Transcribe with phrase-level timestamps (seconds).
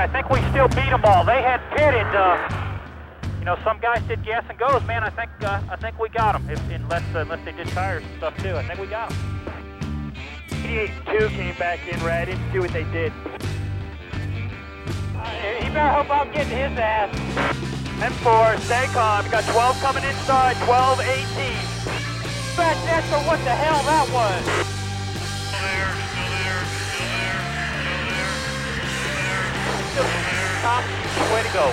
[0.00, 1.26] I think we still beat them all.
[1.26, 2.08] They had pitted.
[2.16, 2.40] Uh,
[3.38, 4.82] you know, some guys did gas and goes.
[4.86, 6.48] Man, I think uh, I think we got them.
[6.48, 10.12] If, unless uh, unless they did tires and stuff too, I think we got them.
[10.64, 12.22] 88 2 came back in right.
[12.22, 13.12] I didn't see what they did.
[15.16, 15.28] Uh,
[15.60, 17.14] he better hope I'm getting his ass.
[18.00, 19.26] M4, stay calm.
[19.26, 21.10] You got 12 coming inside, 12, 18.
[22.56, 24.79] Fat Nestor, what the hell that was?
[29.90, 30.62] Still there, still there.
[30.62, 30.82] Tom,
[31.34, 31.66] way to go.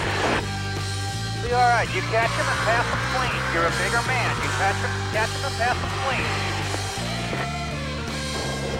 [1.45, 1.87] Be all right.
[1.93, 3.37] You catch him and pass him clean.
[3.53, 4.33] You're a bigger man.
[4.41, 6.25] You catch him, catch him and pass him clean.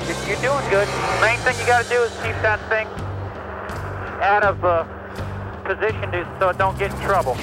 [0.08, 0.88] You're, you're doing good.
[1.22, 2.88] Main thing you got to do is keep that thing
[4.22, 4.84] out of uh,
[5.64, 7.38] position to, so it don't get in trouble.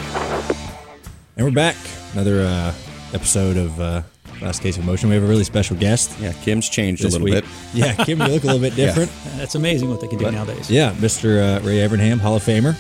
[1.37, 1.77] And we're back.
[2.13, 2.75] Another uh,
[3.13, 4.03] episode of uh,
[4.39, 5.09] Glass Case of Emotion.
[5.09, 7.45] We have a really special guest Yeah, Kim's changed this a little week.
[7.45, 7.51] bit.
[7.75, 9.11] Yeah, Kim, you look a little bit different.
[9.37, 10.71] That's amazing what they can do nowadays.
[10.71, 11.59] Yeah, Mr.
[11.59, 12.77] Uh, Ray Evernham, Hall of Famer,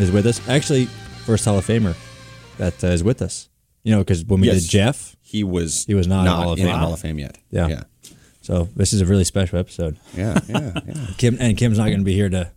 [0.00, 0.46] is with us.
[0.48, 0.86] Actually,
[1.26, 1.94] first Hall of Famer
[2.58, 3.48] that uh, is with us.
[3.82, 4.62] You know, because when we Yes.
[4.62, 6.76] did Jeff, He was He was not in Hall of in Fame.
[6.76, 7.38] Hall of Fame yet.
[7.50, 7.68] Yeah.
[7.68, 7.82] yeah,
[8.42, 9.96] so this is a really special episode.
[10.14, 10.72] yeah, yeah.
[10.86, 11.06] yeah.
[11.18, 12.50] Kim and Kim's not going to be here to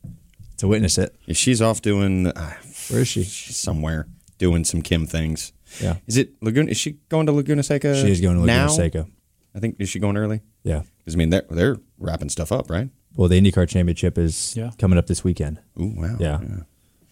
[0.57, 1.15] to witness it.
[1.25, 2.27] Yeah, She's off doing.
[2.27, 2.53] Uh,
[2.89, 3.23] Where is she?
[3.23, 5.53] she's somewhere doing some Kim things.
[5.81, 6.71] Yeah, Is it Laguna?
[6.71, 7.95] Is she going to Laguna Seca?
[7.99, 8.67] she is going to Laguna now?
[8.67, 9.07] Seca.
[9.55, 10.41] I think is she going early?
[10.63, 10.81] Yeah.
[10.99, 12.89] Because I mean, they're they're wrapping stuff up, right?
[13.15, 14.71] Well, the IndyCar Championship is Yeah.
[14.77, 15.59] coming up this weekend.
[15.79, 16.17] Ooh, wow.
[16.19, 16.39] Yeah.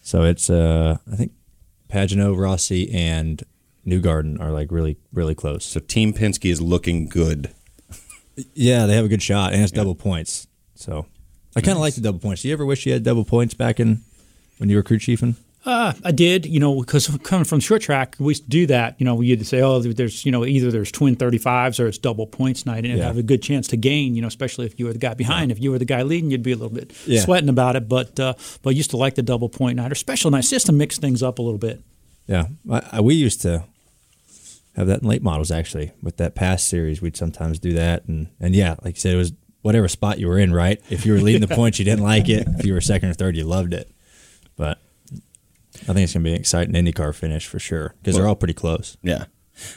[0.02, 1.32] So it's uh I think
[1.88, 3.42] Pagenaud, Rossi, and
[3.86, 5.64] Newgarden are like really really close.
[5.64, 7.50] So Team Penske is looking good.
[8.54, 10.46] Yeah, they have a good shot, and it's double points.
[10.74, 11.06] So
[11.54, 12.42] I kind of like the double points.
[12.42, 14.00] Do you ever wish you had double points back in
[14.58, 15.36] when you were crew chiefing?
[15.64, 18.96] Uh, I did, you know, because coming from short track, we used to do that.
[18.98, 21.86] You know, we used to say, oh, there's, you know, either there's twin 35s or
[21.86, 23.04] it's double points night, and it'd Yeah.
[23.06, 24.16] have a good chance to gain.
[24.16, 25.52] You know, especially if you were the guy behind.
[25.52, 27.20] If you were the guy leading, you'd be a little bit Yeah.
[27.20, 27.88] sweating about it.
[27.88, 30.66] But uh, but I used to like the double point night or special night just
[30.66, 31.80] to mix things up a little bit.
[32.26, 33.62] Yeah, I, I, we used to
[34.76, 35.92] have that in late models actually.
[36.02, 39.18] With that past series, we'd sometimes do that, and and yeah, like you said, it
[39.18, 40.52] was whatever spot you were in.
[40.52, 42.48] Right, if you were leading the points, you didn't like it.
[42.58, 43.88] If you were second or third, you loved it.
[44.56, 44.78] But
[45.82, 48.54] I think it's gonna be an exciting IndyCar finish for sure because they're all pretty
[48.54, 48.96] close.
[49.02, 49.26] Yeah.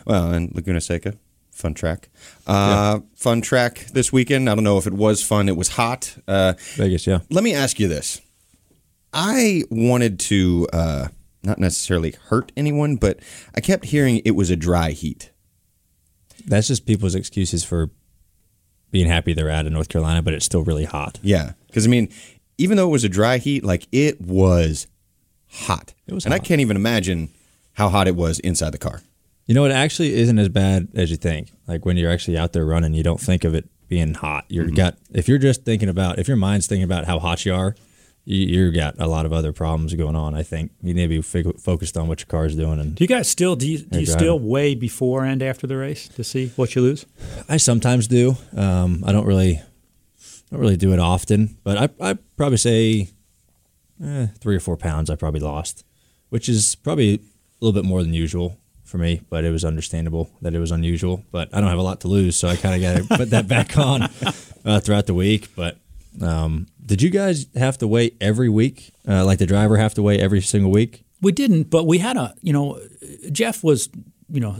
[0.05, 1.17] Well, and Laguna Seca,
[1.51, 2.09] fun track.
[2.47, 4.49] Uh, Fun track this weekend.
[4.49, 5.49] I don't know if it was fun.
[5.49, 6.17] It was hot.
[6.27, 7.19] Uh, Vegas, yeah.
[7.29, 8.21] let me ask you this.
[9.13, 11.07] I wanted to uh,
[11.43, 13.19] not necessarily hurt anyone, but
[13.55, 15.31] I kept hearing it was a dry heat.
[16.45, 17.89] That's just people's excuses for
[18.91, 21.19] being happy they're out of North Carolina, but it's still really hot.
[21.21, 21.53] Yeah.
[21.67, 22.09] Because, I mean,
[22.57, 24.87] even though it was a dry heat, like it was
[25.55, 25.93] hot.
[26.07, 27.29] It was and I can't even imagine
[27.73, 29.01] how hot it was inside the car.
[29.45, 31.51] You know, it actually isn't as bad as you think.
[31.67, 34.45] Like when you're actually out there running, you don't think of it being hot.
[34.49, 37.53] You're got if you're just thinking about if your mind's thinking about how hot you
[37.53, 37.75] are,
[38.23, 40.33] you, you got a lot of other problems going on.
[40.33, 42.79] I think you need to be fig- focused on what your car's doing.
[42.79, 45.77] And Do you guys still do you, do you still weigh before and after the
[45.77, 47.05] race to see what you lose?
[47.47, 48.35] I sometimes do.
[48.57, 49.61] Um, I don't really,
[50.49, 53.09] don't really do it often, but I I probably say
[54.03, 55.09] eh, three or four pounds.
[55.09, 55.83] I probably lost,
[56.29, 57.19] which is probably a
[57.65, 59.21] little bit more than usual for me.
[59.29, 61.23] But it was understandable that it was unusual.
[61.31, 63.29] But I don't have a lot to lose, so I kind of got to put
[63.31, 64.03] that back on
[64.65, 65.49] uh, throughout the week.
[65.55, 65.77] But
[66.21, 68.91] um, did you guys have to weigh every week?
[69.07, 71.03] Uh, like the driver have to weigh every single week?
[71.21, 72.79] We didn't, but we had a, you know,
[73.31, 73.89] Jeff was,
[74.29, 74.57] you know,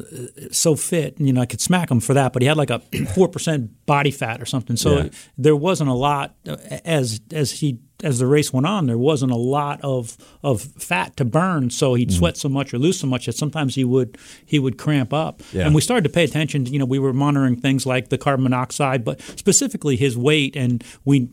[0.51, 2.69] so fit, and, you know, I could smack him for that, but he had like
[2.71, 4.75] a 4% body fat or something.
[4.75, 5.09] So Yeah.
[5.37, 9.31] there wasn't a lot uh, as as he as the race went on, there wasn't
[9.31, 12.17] a lot of of fat to burn, so he'd Mm-hmm.
[12.17, 15.41] sweat so much or lose so much that sometimes he would he would cramp up.
[15.53, 15.65] Yeah.
[15.65, 16.65] And we started to pay attention.
[16.65, 20.83] You know, we were monitoring things like the carbon monoxide, but specifically his weight, and
[21.05, 21.27] we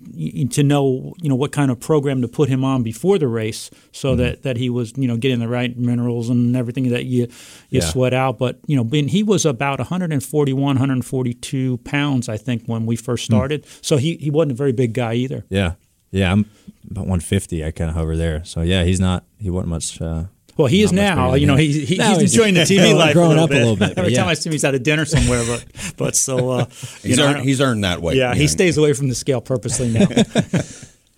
[0.50, 3.70] to know you know what kind of program to put him on before the race,
[3.92, 4.18] so Mm-hmm.
[4.22, 7.22] that that he was you know getting the right minerals and everything that you
[7.70, 7.90] you Yeah.
[7.90, 8.38] sweat out.
[8.38, 13.26] But you know, being, he was about 141, 142 pounds, I think, when we first
[13.26, 13.32] Hmm.
[13.34, 13.66] started.
[13.80, 15.44] So he he wasn't a very big guy either.
[15.48, 15.72] Yeah,
[16.12, 16.30] yeah.
[16.30, 16.48] I'm
[16.90, 17.64] about 150.
[17.64, 18.44] I kind of hover there.
[18.44, 19.24] So yeah, he's not.
[19.40, 20.00] He wasn't much.
[20.00, 20.24] Uh,
[20.56, 21.34] Well, he is now.
[21.34, 23.14] You know, he, he's he's- enjoying the TV life.
[23.14, 24.28] growing a up a little bit, Every time.
[24.28, 25.42] I see him, he's at a dinner somewhere.
[25.46, 26.66] But but so uh,
[27.02, 28.16] you He's, know, earned, he's earned that weight.
[28.16, 30.06] yeah, he stays away from the scale purposely now.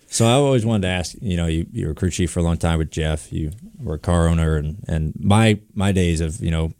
[0.07, 2.43] So I always wanted to ask, you know, you, you were crew chief for a
[2.43, 3.33] long time with Jeff.
[3.33, 3.51] You
[3.83, 6.71] were a car owner, and, and my my days of you know,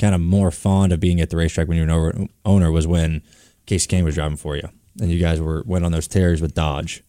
[0.00, 2.88] kind of more fond of being at the racetrack when you were an owner was
[2.88, 3.22] when
[3.68, 4.68] Kasey Kahne was driving for you,
[5.00, 7.04] and you guys were went on those tears with Dodge.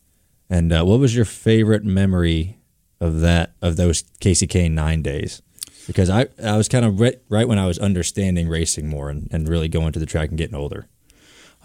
[0.52, 2.58] And uh, what was your favorite memory
[3.00, 5.42] of that of those Kasey Kahne nine days?
[5.88, 9.30] Because I I was kind of right, right when I was understanding racing more and,
[9.32, 10.88] and really going to the track and getting older.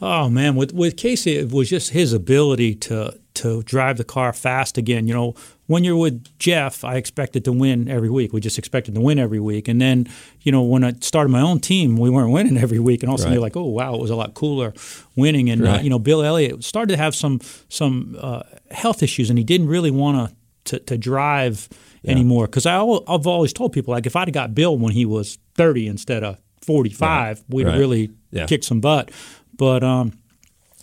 [0.00, 4.32] Oh man, with with Kasey, it was just his ability to to drive the car
[4.32, 5.08] fast again.
[5.08, 5.34] You know,
[5.66, 8.32] when you're with Jeff, I expected to win every week.
[8.32, 9.66] We just expected to win every week.
[9.68, 10.06] And then,
[10.42, 13.02] you know, when I started my own team, we weren't winning every week.
[13.02, 13.34] And all of a sudden, Right.
[13.36, 14.72] you're like, oh wow, it was a lot cooler
[15.16, 15.50] winning.
[15.50, 19.38] And uh, you know, Bill Elliott started to have some some uh, health issues, and
[19.38, 20.32] he didn't really want
[20.66, 21.68] to to drive
[22.04, 22.46] anymore.
[22.46, 22.76] Because I
[23.08, 26.22] I've always told people like if I'd have got Bill when he was 30 instead
[26.22, 27.78] of 45, we'd Right.
[27.78, 28.46] really Yeah.
[28.46, 29.10] kicked some butt.
[29.56, 30.12] But um,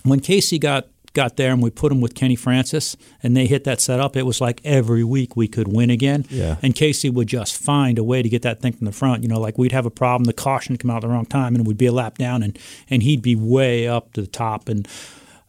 [0.03, 3.63] when Kasey got got there and we put him with Kenny Francis and they hit
[3.63, 6.25] that setup, it was like every week we could win again.
[6.29, 6.57] Yeah.
[6.61, 9.23] And Kasey would just find a way to get that thing from the front.
[9.23, 11.25] You know, like we'd have a problem, the caution would come out at the wrong
[11.25, 12.57] time, and we'd be a lap down, and
[12.89, 14.67] and he'd be way up to the top.
[14.67, 14.87] And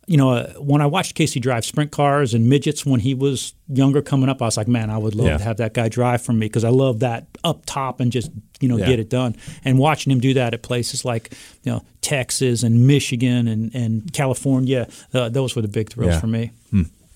[0.06, 3.54] you know, uh, when I watched Kasey drive sprint cars and midgets when he was
[3.68, 5.38] younger coming up, I was like, man, I would love Yeah.
[5.38, 8.30] to have that guy drive for me because I love that up top and just
[8.60, 8.86] you know Yeah.
[8.86, 9.34] get it done.
[9.64, 14.12] And watching him do that at places like you know Texas and Michigan and and
[14.12, 16.20] California, uh, those were the big thrills Yeah.
[16.20, 16.50] for me.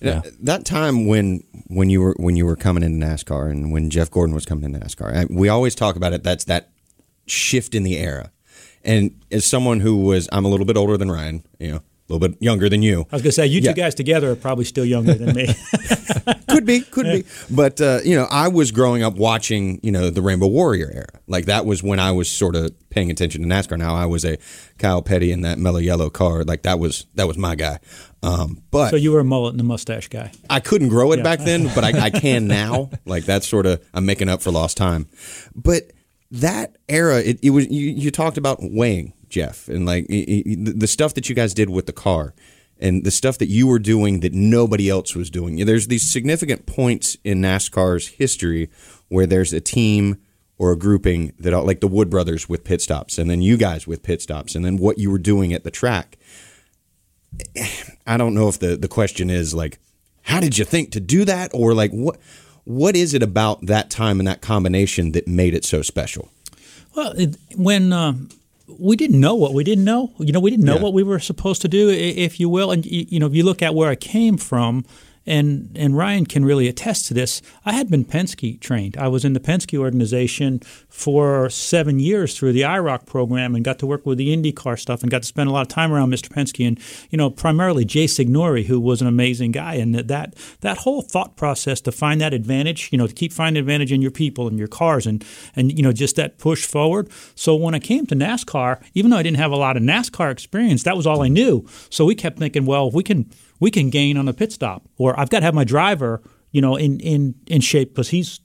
[0.01, 0.21] Yeah.
[0.41, 4.09] That time when when you were when you were coming into NASCAR and when Jeff
[4.09, 6.23] Gordon was coming into NASCAR, I, we always talk about it.
[6.23, 6.69] That's that
[7.27, 8.31] shift in the era.
[8.83, 12.13] And as someone who was, I'm a little bit older than Ryan, you know, a
[12.13, 13.05] little bit younger than you.
[13.11, 13.71] I was gonna say you Yeah.
[13.73, 15.47] two guys together are probably still younger than me.
[16.49, 17.23] could be, could be.
[17.51, 21.19] But uh, you know, I was growing up watching, you know, the Rainbow Warrior era.
[21.27, 23.77] Like that was when I was sort of paying attention to NASCAR.
[23.77, 24.37] Now I was a
[24.79, 26.43] Kyle Petty in that mellow yellow car.
[26.43, 27.79] Like that was that was my guy.
[28.23, 30.31] Um, but so you were a mullet and a mustache guy.
[30.49, 32.89] I couldn't grow it back then, but I, I can now.
[33.05, 35.07] Like that's sort of I'm making up for lost time.
[35.55, 35.91] But
[36.31, 41.13] that era, it, it was you, you talked about weighing Jeff and like the stuff
[41.13, 42.33] that you guys did with the car
[42.79, 45.65] and the stuff that you were doing that nobody else was doing.
[45.65, 48.69] There's these significant points in NASCAR's history
[49.09, 50.17] where there's a team
[50.57, 53.87] or a grouping that like the Wood brothers with pit stops and then you guys
[53.87, 56.17] with pit stops and then what you were doing at the track.
[58.07, 59.79] I don't know if the the question is like,
[60.23, 62.17] how did you think to do that, or like what
[62.63, 66.29] what is it about that time and that combination that made it so special?
[66.95, 68.13] Well, it, when uh,
[68.77, 70.81] we didn't know what we didn't know, you know, we didn't know Yeah.
[70.81, 72.71] what we were supposed to do, if you will.
[72.71, 74.85] And you know, if you look at where I came from,
[75.25, 77.41] and and Ryan can really attest to this.
[77.65, 78.97] I had been Penske trained.
[78.97, 83.79] I was in the Penske organization for seven years through the IROC program, and got
[83.79, 86.11] to work with the IndyCar stuff, and got to spend a lot of time around
[86.11, 86.29] Mr.
[86.29, 86.79] Penske, and
[87.09, 91.01] you know, primarily Jay Signore, who was an amazing guy, and that that that whole
[91.01, 94.47] thought process to find that advantage, you know, to keep finding advantage in your people
[94.47, 95.23] and your cars, and
[95.55, 97.09] and you know, just that push forward.
[97.35, 100.31] So when I came to NASCAR, even though I didn't have a lot of NASCAR
[100.31, 101.65] experience, that was all I knew.
[101.89, 104.87] So we kept thinking, well, if we can we can gain on a pit stop,
[104.97, 106.21] or I've got to have my driver,
[106.51, 108.39] you know, in in in shape because he's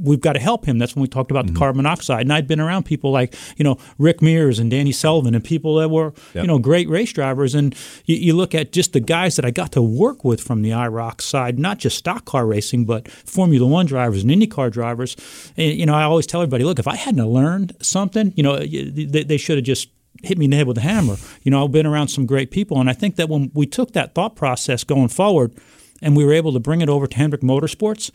[0.00, 0.78] we've got to help him.
[0.78, 1.58] That's when we talked about the mm-hmm.
[1.58, 2.22] carbon monoxide.
[2.22, 5.76] And I'd been around people like, you know, Rick Mears and Danny Sullivan and people
[5.76, 6.42] that were, Yep.
[6.42, 7.54] you know, great race drivers.
[7.54, 7.74] And
[8.04, 10.70] you, you look at just the guys that I got to work with from the
[10.70, 15.16] IROC side, not just stock car racing, but Formula One drivers and IndyCar drivers.
[15.56, 18.58] And, you know, I always tell everybody, look, if I hadn't learned something, you know,
[18.58, 19.88] they, they should have just
[20.22, 21.16] hit me in the head with a hammer.
[21.42, 22.80] You know, I've been around some great people.
[22.80, 25.54] And I think that when we took that thought process going forward
[26.02, 28.10] and we were able to bring it over to Hendrick Motorsports,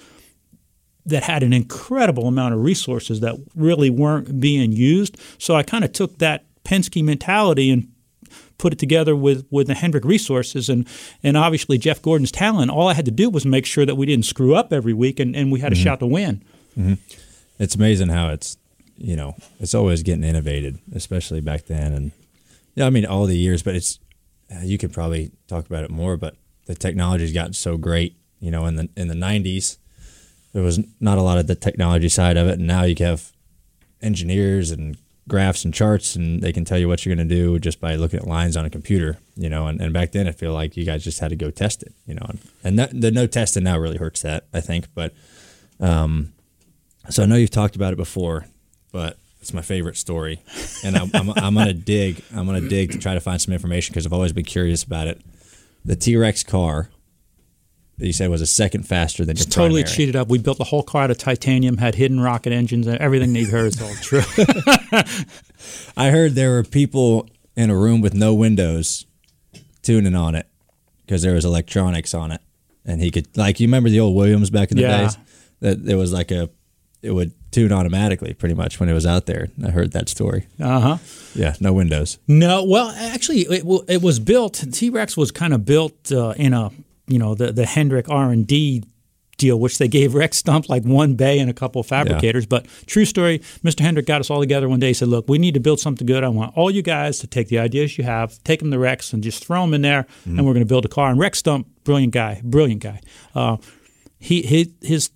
[1.06, 5.18] that had an incredible amount of resources that really weren't being used.
[5.38, 7.90] So I kind of took that Penske mentality and
[8.58, 10.88] put it together with with the Hendrick resources and
[11.22, 12.72] and obviously Jeff Gordon's talent.
[12.72, 15.20] All I had to do was make sure that we didn't screw up every week
[15.20, 15.84] and, and we had a mm-hmm.
[15.84, 16.44] shot to win.
[16.78, 16.94] Mm-hmm.
[17.60, 18.58] it's amazing how it's
[19.04, 21.94] you know it's always getting innovated especially back then.
[21.94, 22.12] And
[22.76, 24.00] yeah i mean all the years but it's
[24.52, 28.50] uh, you could probably talk about it more but the technology's gotten so great you
[28.50, 29.78] know in the in the 90s
[30.54, 32.60] there was not a lot of the technology side of it.
[32.60, 33.32] And now you have
[34.02, 37.58] engineers and graphs and charts and they can tell you what you're going to do
[37.58, 39.68] just by looking at lines on a computer you know.
[39.68, 41.94] And, and back then i feel like you guys just had to go test it
[42.06, 42.26] you know.
[42.28, 44.88] And, and that, the no testing now really hurts that i think.
[44.94, 45.14] But
[47.10, 48.46] so I know you've talked about it before,
[48.94, 50.40] but it's my favorite story,
[50.86, 52.24] and I'm, I'm, I'm gonna dig.
[52.34, 55.08] I'm gonna dig to try to find some information because I've always been curious about
[55.08, 55.22] it.
[55.84, 56.90] The T Rex car
[57.98, 59.96] that you said was a second faster than It's your totally primary.
[59.98, 60.30] cheated up.
[60.30, 63.40] We built the whole car out of titanium, had hidden rocket engines, and everything that
[63.42, 64.22] you heard is all true.
[65.98, 69.06] I heard there were people in a room with no windows
[69.82, 70.48] tuning on it
[71.06, 72.42] because there was electronics on it,
[72.86, 75.02] and he could like you remember the old Williams back in the Yeah.
[75.02, 75.18] days
[75.60, 76.50] that there was like a
[77.02, 79.48] it would tune automatically pretty much when it was out there.
[79.66, 80.48] I heard that story.
[80.60, 80.98] Uh huh.
[81.36, 82.20] Yeah, no windows.
[82.28, 84.64] No, well, actually, it, it was built.
[84.72, 86.72] T Rex was kind of built uh, in a
[87.08, 88.84] you know the the Hendrick R and D
[89.38, 92.46] deal, which they gave Rex Stump like one bay and a couple of fabricators.
[92.46, 93.80] But true story, Mr.
[93.82, 94.88] Hendrick got us all together one day.
[94.90, 96.24] He said, "Look, we need to build something good.
[96.24, 99.12] I want all you guys to take the ideas you have, take them to Rex,
[99.14, 101.40] and just throw them in there, and we're going to build a car." And Rex
[101.40, 103.02] Stump, brilliant guy, brilliant guy.
[103.36, 103.58] Uh,
[104.20, 105.10] he his his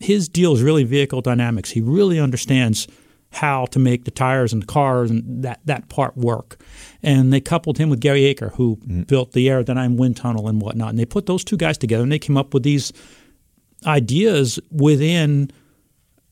[0.00, 1.70] his deal is really vehicle dynamics.
[1.70, 2.86] He really understands
[3.34, 6.60] how to make the tires and the cars and that, that part work.
[7.02, 9.02] And they coupled him with Gary Eaker, who mm-hmm.
[9.02, 10.90] built the aerodynamic wind tunnel and whatnot.
[10.90, 12.92] And they put those two guys together and they came up with these
[13.86, 15.50] ideas within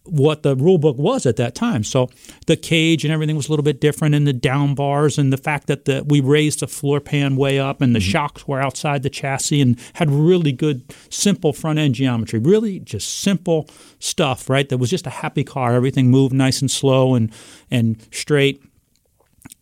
[0.05, 1.85] what the rule book was at that time.
[1.85, 2.11] So
[2.47, 5.37] the cage and everything was a little bit different, and the down bars, and the
[5.37, 8.11] fact that the, we raised the floor pan way up, and the mm-hmm.
[8.11, 12.39] shocks were outside the chassis, and had really good, simple front end geometry.
[12.39, 13.69] Really, just simple
[13.99, 14.69] stuff, right?
[14.69, 15.75] That was just a happy car.
[15.75, 17.33] Everything moved nice and slow and
[17.71, 18.63] and straight.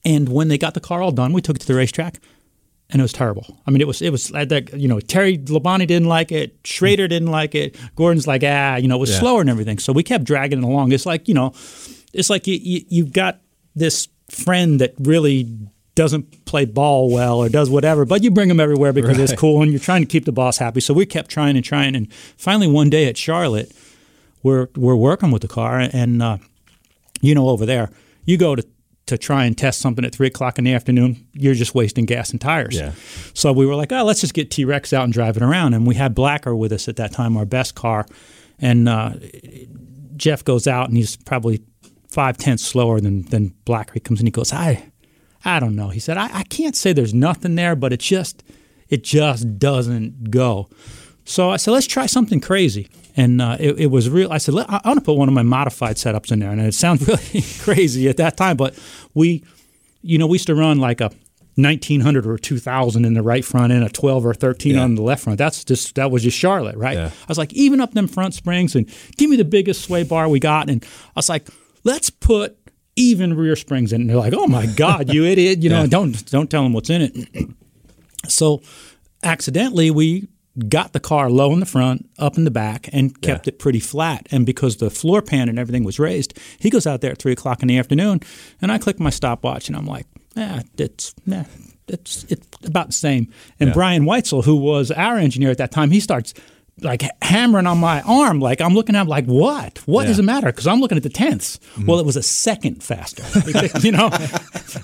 [0.05, 2.19] And when they got the car all done, we took it to the racetrack
[2.93, 3.59] and it was terrible.
[3.67, 4.75] I mean, it was it was like that.
[4.79, 6.57] You know, Terry Labonte didn't like it.
[6.65, 7.77] Schrader didn't like it.
[7.97, 9.21] Gordon's like, ah, you know, it was Yeah.
[9.21, 9.79] slower and everything.
[9.79, 10.93] So we kept dragging it along.
[10.93, 11.53] It's like you know,
[12.13, 13.41] it's like you, you you've got
[13.75, 15.49] this friend that really
[15.97, 19.61] doesn't play ball well or does whatever, but you bring him everywhere because it's cool
[19.61, 20.81] and you're trying to keep the boss happy.
[20.81, 23.71] So we kept trying and trying, and finally one day at Charlotte,
[24.43, 26.39] we're we're working with the car, and uh,
[27.21, 27.91] you know, over there,
[28.25, 28.65] you go to
[29.11, 32.31] to try and test something at three o'clock in the afternoon, you're just wasting gas
[32.31, 32.77] and tires.
[32.77, 32.93] Yeah.
[33.35, 35.75] So we were like, oh, let's just get T Rex out and drive it around.
[35.75, 38.07] And we had Blacker with us at that time, our best car.
[38.59, 39.13] And uh,
[40.17, 41.63] Jeff goes out and he's probably
[42.09, 43.95] five tenths slower than than Blacker.
[43.95, 44.91] He comes in, he goes, I,
[45.45, 45.89] I don't know.
[45.89, 48.43] He said, I, I can't say there's nothing there, but it just
[48.89, 50.69] it just doesn't go.
[51.25, 52.89] So I said, let's try something crazy.
[53.17, 54.33] And uh, it, it was real.
[54.33, 56.51] I said, Let, I want to put one of my modified setups in there.
[56.51, 58.79] And it sounds really crazy at that time, but
[59.15, 59.45] we,
[60.03, 61.11] you know, we used to run like a
[61.57, 64.83] 1900 or 2000 in the right front and a 12 or 13 Yeah.
[64.83, 65.39] on the left front.
[65.39, 66.97] That's just, that was just Charlotte, right?
[66.97, 67.07] Yeah.
[67.09, 70.29] I was like, even up them front springs and give me the biggest sway bar
[70.29, 70.71] we got.
[70.71, 71.49] And I was like,
[71.85, 72.57] let's put
[72.97, 74.01] even rear springs in.
[74.03, 75.59] And they're like, oh my God, you idiot.
[75.63, 75.87] You know, Yeah.
[75.89, 77.49] don't, don't tell them what's in it.
[78.31, 78.63] So
[79.23, 80.29] accidentally, we
[80.69, 83.81] got the car low in the front, up in the back, and kept it pretty
[83.81, 84.27] flat.
[84.31, 87.33] And because the floor pan and everything was raised, he goes out there at three
[87.33, 88.21] o'clock in the afternoon,
[88.61, 91.45] and I click my stopwatch, and I'm like, yeah, it's, nah,
[91.89, 93.33] it's, it's about the same.
[93.59, 93.75] And Yeah.
[93.75, 96.35] Brian Whitesell, who was our engineer at that time, he starts
[96.83, 98.41] like hammering on my arm.
[98.41, 99.79] Like I'm looking at him like, what?
[99.87, 100.47] What does it matter?
[100.47, 101.59] Because I'm looking at the tenths.
[101.59, 101.87] Mm-hmm.
[101.87, 103.23] Well, it was a second faster.
[103.81, 104.09] you know,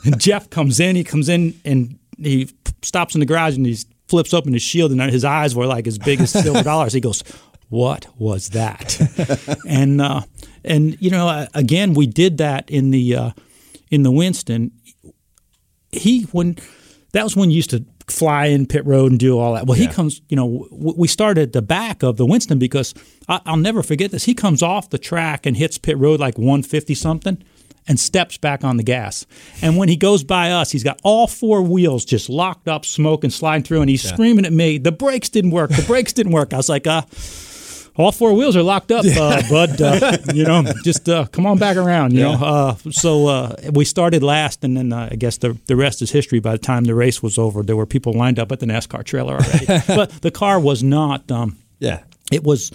[0.04, 0.95] and Jeff comes in.
[0.97, 2.50] He comes in and he
[2.83, 5.86] stops in the garage and he flips open his shield and his eyes were like
[5.86, 6.92] as big as silver dollars.
[6.92, 7.22] He goes,
[7.68, 8.98] "What was that?"
[9.68, 10.22] and uh,
[10.64, 13.30] and you know, again, we did that in the uh,
[13.90, 14.72] in the Winston
[15.92, 16.56] he when
[17.12, 19.66] that was when you used to fly in pit road and do all that.
[19.66, 22.94] Well, he comes, you know, we started at the back of the Winston because
[23.28, 24.25] I, I'll never forget this.
[24.25, 27.42] He comes off the track and hits pit road like 150 something
[27.88, 29.26] and steps back on the gas.
[29.62, 33.31] And when he goes by us, he's got all four wheels just locked up, smoking,
[33.31, 36.52] sliding through, and he's screaming at me, the brakes didn't work, the brakes didn't work.
[36.52, 37.02] I was like, uh,
[37.99, 39.81] all four wheels are locked up, uh, bud.
[39.81, 42.12] Uh, you know, just uh, come on back around.
[42.12, 45.76] You know, uh, so uh, we started last, and then uh, I guess the the
[45.76, 46.38] rest is history.
[46.40, 49.02] By the time the race was over, there were people lined up at the NASCAR
[49.05, 49.66] trailer already.
[49.87, 51.31] but the car was not.
[51.31, 52.02] Um, Yeah.
[52.31, 52.71] it was.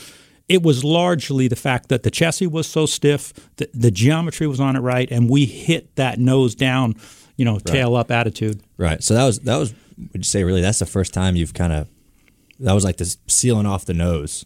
[0.51, 4.59] It was largely the fact that the chassis was so stiff, the, the geometry was
[4.59, 6.95] on it right, and we hit that nose down,
[7.37, 8.61] you know, tail up attitude.
[8.77, 9.01] Right.
[9.03, 11.73] So that was that was would you say really that's the first time you've kind
[11.73, 11.87] of
[12.59, 14.45] that was like this sealing off the nose.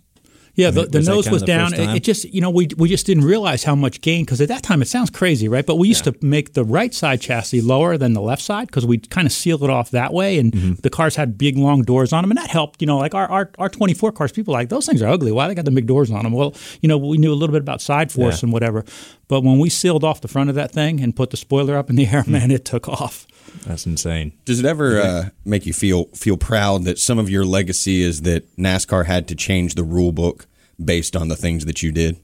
[0.56, 1.74] Yeah, the, the was nose was down.
[1.74, 4.48] It, it just, you know, we, we just didn't realize how much gain because at
[4.48, 5.66] that time it sounds crazy, right?
[5.66, 8.86] But we used to make the right side chassis lower than the left side because
[8.86, 10.74] we kind of sealed it off that way, and Mm-hmm.
[10.82, 12.82] the cars had big long doors on them, and that helped.
[12.82, 15.32] You know, like our our, our 24 cars, people like those things are ugly.
[15.34, 16.32] Why they got the big doors on them?
[16.32, 18.46] Well, you know, we knew a little bit about side force Yeah.
[18.46, 18.86] and whatever,
[19.28, 21.90] but when we sealed off the front of that thing and put the spoiler up
[21.90, 22.28] in the air, Mm.
[22.36, 23.28] man, it took off.
[23.66, 24.34] That's insane.
[24.46, 28.22] Does it ever uh, make you feel feel proud that some of your legacy is
[28.24, 30.48] that NASCAR had to change the rule book
[30.84, 32.18] based on the things that you did?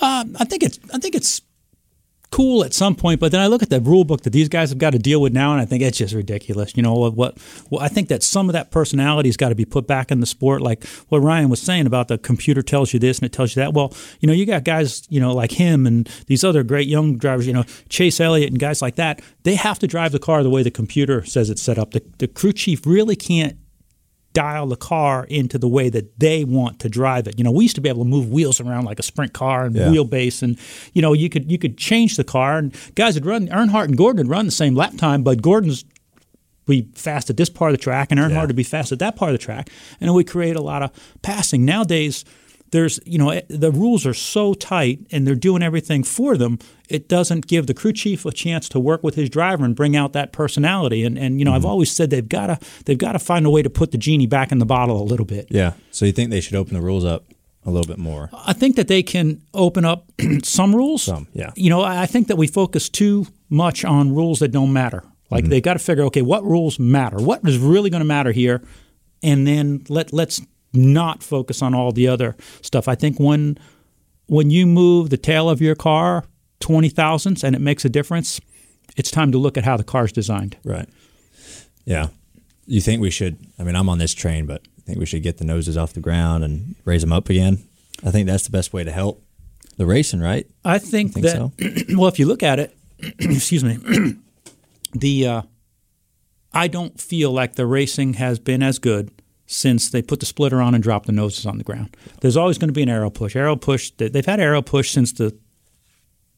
[0.00, 1.40] Um, I think it's I think it's
[2.32, 4.70] cool at some point, but then I look at the rule book that these guys
[4.70, 6.76] have got to deal with now, and I think it's just ridiculous.
[6.76, 7.14] You know what?
[7.14, 7.38] what
[7.70, 10.26] well, I think that some of that personality's got to be put back in the
[10.26, 13.54] sport, like what Ryan was saying about the computer tells you this and it tells
[13.54, 13.74] you that.
[13.74, 17.18] Well, you know, you got guys, you know, like him and these other great young
[17.18, 19.20] drivers, you know, Chase Elliott and guys like that.
[19.42, 21.90] They have to drive the car the way the computer says it's set up.
[21.90, 23.56] The, the crew chief really can't
[24.32, 27.38] dial the car into the way that they want to drive it.
[27.38, 29.66] You know, we used to be able to move wheels around like a sprint car
[29.66, 29.88] and Yeah.
[29.88, 30.56] wheelbase, and
[30.94, 32.58] you know, you could you could change the car.
[32.58, 35.84] And guys would run Earnhardt and Gordon would run the same lap time, but Gordon's
[36.64, 38.46] be fast at this part of the track, and Earnhardt Yeah.
[38.46, 39.68] would be fast at that part of the track,
[40.00, 41.64] and it would create a lot of passing.
[41.64, 42.24] Nowadays,
[42.72, 46.58] there's you know the rules are so tight, and they're doing everything for them.
[46.88, 49.96] It doesn't give the crew chief a chance to work with his driver and bring
[49.96, 51.04] out that personality.
[51.04, 51.70] And and you know, I've mm-hmm.
[51.70, 54.26] always said they've got to they've got to find a way to put the genie
[54.26, 55.46] back in the bottle a little bit.
[55.50, 55.74] Yeah.
[55.90, 57.26] So you think they should open the rules up
[57.64, 58.30] a little bit more.
[58.32, 60.10] I think that they can open up
[60.42, 61.04] some rules.
[61.04, 61.52] Some, yeah.
[61.54, 65.04] You know, I think that we focus too much on rules that don't matter.
[65.30, 65.50] Like mm-hmm.
[65.50, 67.18] they've got to figure, okay, what rules matter?
[67.18, 68.62] What is really going to matter here?
[69.22, 70.40] And then let let's
[70.72, 72.88] not focus on all the other stuff.
[72.88, 73.58] I think when
[74.26, 76.24] when you move the tail of your car
[76.60, 78.40] twenty thousandths and it makes a difference,
[78.96, 80.56] it's time to look at how the car's designed.
[80.64, 80.88] Right.
[81.84, 82.08] Yeah.
[82.66, 83.38] You think we should?
[83.58, 85.92] I mean, I'm on this train, but I think we should get the noses off
[85.92, 87.62] the ground and raise them up again.
[88.04, 89.22] I think that's the best way to help
[89.76, 90.46] the racing, right?
[90.64, 91.52] I think, think that so?
[91.96, 92.76] well, if you look at it,
[93.18, 93.78] excuse me,
[94.92, 95.42] the uh,
[96.52, 99.10] I don't feel like the racing has been as good
[99.52, 101.96] since they put the splitter on and dropped the noses on the ground.
[102.20, 103.36] There's always going to be an aero push.
[103.36, 103.90] Aero push.
[103.98, 105.36] they- They've had aero push since the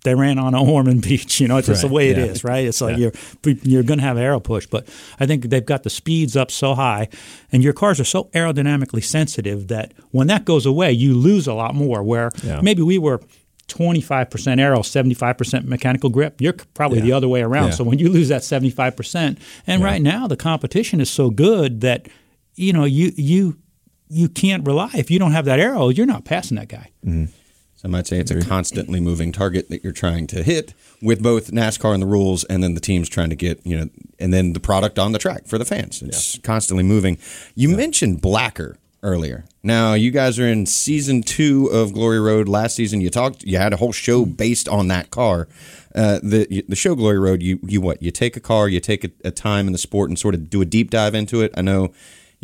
[0.04, 1.40] they ran on Ormond Beach.
[1.40, 2.25] You know, it's just the way it yeah.
[2.25, 2.66] is, right?
[2.66, 3.09] It's like Yeah.
[3.44, 4.87] you're you're going to have aero push, but
[5.18, 7.09] I think they've got the speeds up so high,
[7.52, 11.54] and your cars are so aerodynamically sensitive that when that goes away, you lose a
[11.54, 12.02] lot more.
[12.02, 12.61] Where Yeah.
[12.62, 13.21] maybe we were.
[13.66, 16.38] 25% aero, 75% mechanical grip.
[16.38, 17.73] You're probably the other way around.
[17.73, 22.06] So when you lose that 75%, and right now the competition is so good that
[22.56, 23.58] you know you you
[24.08, 26.90] you can't rely if you don't have that aero, you're not passing that guy.
[27.04, 31.23] So, I might say it's a constantly moving target that you're trying to hit with
[31.23, 34.32] both NASCAR and the rules, and then the teams trying to get you know, and
[34.32, 36.02] then the product on the track for the fans.
[36.02, 37.18] It's constantly moving.
[37.54, 39.44] You mentioned Blacker earlier.
[39.62, 42.49] Now you guys are in season two of Glory Road.
[42.49, 45.46] Last season you talked, you had a whole show based on that car.
[45.94, 48.02] Uh, the the show Glory Road, you you what?
[48.02, 50.49] You take a car, you take a, a time in the sport, and sort of
[50.49, 51.52] do a deep dive into it.
[51.56, 51.92] I know.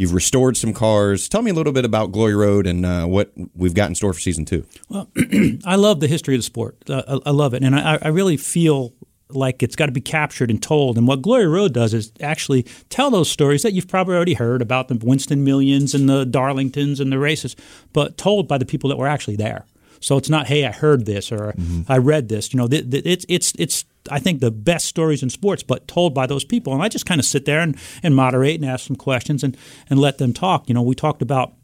[0.00, 1.28] You've restored some cars.
[1.28, 4.14] Tell me a little bit about Glory Road and uh, what we've got in store
[4.14, 4.64] for season two.
[4.88, 5.10] Well,
[5.66, 6.78] I love the history of the sport.
[6.88, 8.94] Uh, I, I love it, and I, I really feel
[9.28, 10.96] like it's got to be captured and told.
[10.96, 14.62] And what Glory Road does is actually tell those stories that you've probably already heard
[14.62, 17.54] about the Winston Millions and the Darlingtons and the races,
[17.92, 19.66] but told by the people that were actually there.
[20.00, 21.54] So it's not, hey, I heard this or
[21.90, 22.54] I read this.
[22.54, 23.84] You know, th- th- it's it's it's.
[24.10, 26.72] I think the best stories in sports, but told by those people.
[26.72, 29.56] And I just kind of sit there and, and moderate and ask some questions and
[29.88, 30.68] and let them talk.
[30.68, 31.54] You know, we talked about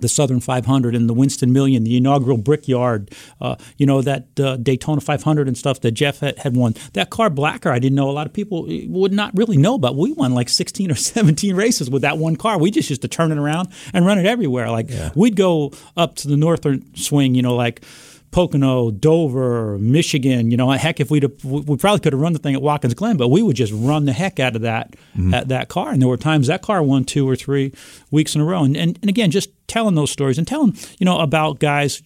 [0.00, 4.56] the Southern 500 and the Winston Million, the inaugural Brickyard, uh, you know, that uh,
[4.56, 6.74] Daytona 500 and stuff that Jeff had, had won.
[6.94, 9.96] That car, Blacker, I didn't know a lot of people would not really know about.
[9.96, 12.58] We won like 16 or 17 races with that one car.
[12.58, 14.70] We just used to turn it around and run it everywhere.
[14.70, 17.82] Like we'd go up to the northern swing, you know, like
[18.30, 20.50] Pocono, Dover, Michigan.
[20.50, 22.94] You know, heck, if we'd have, we probably could have run the thing at Watkins
[22.94, 25.34] Glen, but we would just run the heck out of that mm-hmm.
[25.34, 25.90] at that car.
[25.90, 27.72] And there were times that car won two or three
[28.10, 28.64] weeks in a row.
[28.64, 32.02] And and, and again, just telling those stories and telling you know about guys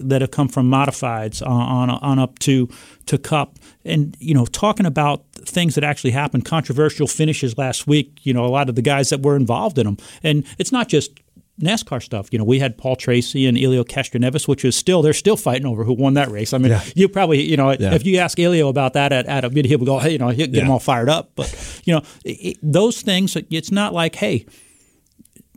[0.00, 2.68] that have come from modifieds on, on, on up to
[3.06, 8.20] to Cup, and you know talking about things that actually happened, controversial finishes last week.
[8.22, 10.88] You know, a lot of the guys that were involved in them, and it's not
[10.88, 11.18] just
[11.60, 12.28] NASCAR stuff.
[12.32, 15.66] You know, we had Paul Tracy and Elio Castroneves, which is still they're still fighting
[15.66, 16.52] over who won that race.
[16.52, 17.94] I mean, you probably you know Yeah.
[17.94, 20.28] if you ask Elio about that at, at a meeting, he'll go, hey, you know,
[20.28, 21.32] he'll get them all fired up.
[21.34, 23.36] But you know, it, it- those things.
[23.50, 24.46] It's not like hey.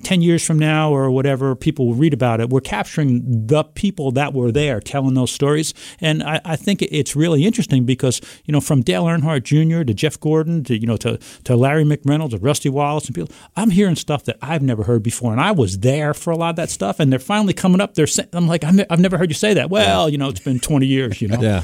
[0.04, 2.50] 10 years from now or whatever, people will read about it.
[2.50, 5.74] We're capturing the people that were there telling those stories.
[6.00, 9.84] And I, I think it's really interesting because, you know, from Dale Earnhardt Jr.
[9.84, 13.34] to Jeff Gordon to, you know, to, to Larry McReynolds to Rusty Wallace and people,
[13.56, 15.32] I'm hearing stuff that I've never heard before.
[15.32, 17.00] And I was there for a lot of that stuff.
[17.00, 17.94] And they're finally coming up.
[17.94, 19.70] They're saying, I'm like, I've I've never heard you say that.
[19.70, 21.40] Well, you know, it's been 20 years, you know?
[21.42, 21.64] Yeah,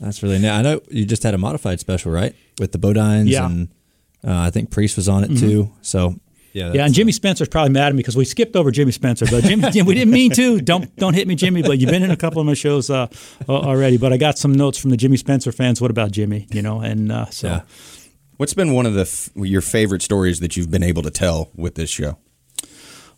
[0.00, 0.48] that's really neat.
[0.50, 3.42] I know you just had a modified special, right, with the Bodines, Yeah.
[3.42, 3.52] Mm-hmm.
[3.52, 3.68] and
[4.24, 5.70] uh, I think Priest was on it too.
[5.82, 6.18] So
[6.58, 9.26] yeah, Yeah, and Jimmy Spencer's probably mad at me because we skipped over Jimmy Spencer.
[9.30, 10.60] But Jimmy, Jim, we didn't mean to.
[10.60, 11.62] Don't don't hit me, Jimmy.
[11.62, 13.06] But you've been in a couple of my shows uh,
[13.48, 13.96] already.
[13.96, 15.80] But I got some notes from the Jimmy Spencer fans.
[15.80, 16.46] What about Jimmy?
[16.52, 17.60] You know, and uh, so Yeah.
[18.36, 21.50] What's been one of the f- your favorite stories that you've been able to tell
[21.56, 22.18] with this show?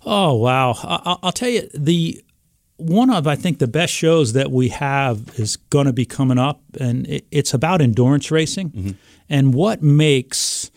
[0.06, 0.72] Oh wow!
[0.82, 2.24] I, I'll tell you the
[2.76, 6.38] one of I think the best shows that we have is going to be coming
[6.38, 8.96] up, and it, it's about endurance racing
[9.28, 10.70] and what makes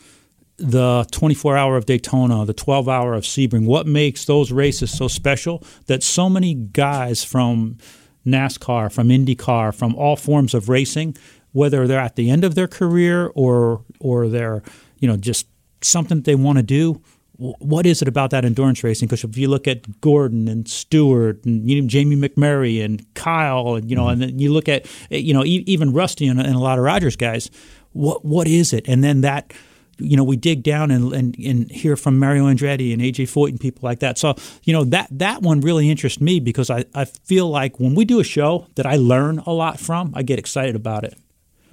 [0.58, 5.08] the 24 hour of Daytona, the 12 hour of Sebring, what makes those races so
[5.08, 7.78] special that so many guys from
[8.26, 11.18] NASCAR, from IndyCar, from all forms of racing,
[11.52, 14.64] whether they're at the end of their career or or they're
[15.00, 15.48] you know just
[15.82, 17.02] something that they want to do.
[17.38, 19.08] What is it about that endurance racing?
[19.08, 23.76] Because if you look at Gordon and Stewart and you know, Jamie McMurray and Kyle,
[23.76, 24.30] and you know, and mm-hmm.
[24.32, 27.16] then you look at you know e- even Rusty and, and a lot of Rogers
[27.16, 27.50] guys,
[27.92, 28.88] what what is it?
[28.88, 29.52] And then that
[30.00, 33.50] you know, we dig down and, and, and hear from Mario Andretti and AJ Foyt
[33.50, 34.18] and people like that.
[34.18, 37.96] So, you know, that, that one really interests me because I, I feel like when
[37.96, 41.18] we do a show that I learn a lot from, I get excited about it.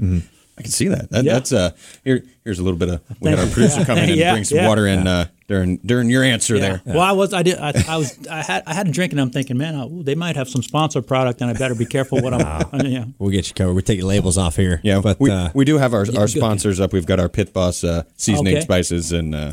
[0.03, 1.11] I can see that.
[1.11, 1.33] that Yeah.
[1.35, 1.71] That's uh
[2.05, 2.25] here.
[2.45, 4.59] Here's a little bit of we got our producer come in and Yeah, bring some
[4.59, 4.69] yeah.
[4.69, 5.07] water in.
[5.07, 6.61] Uh, during during your answer Yeah.
[6.61, 6.83] there.
[6.95, 9.21] Well, I was, I did, I, I was, I had, I had a drink, and
[9.21, 12.21] I'm thinking, man, oh, they might have some sponsor product, and I better be careful
[12.23, 12.41] what I'm.
[12.73, 13.05] I mean, yeah.
[13.19, 13.75] We'll get you covered.
[13.75, 14.81] We're taking labels off here.
[14.85, 16.93] Yeah, but we, uh, we do have our, our go- sponsors up.
[16.93, 18.63] We've got our Pit Boss uh, seasoning Okay.
[18.63, 19.53] spices and uh,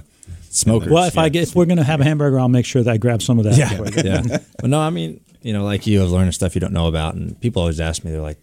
[0.49, 0.89] smokers.
[0.91, 2.97] Well, if I get, if we're gonna have a hamburger, I'll make sure that I
[2.97, 3.57] grab some of that.
[3.57, 4.37] yeah, yeah.
[4.59, 7.15] But no, I mean, you know, like you have learned stuff you don't know about,
[7.15, 8.37] and people always ask me, they're like,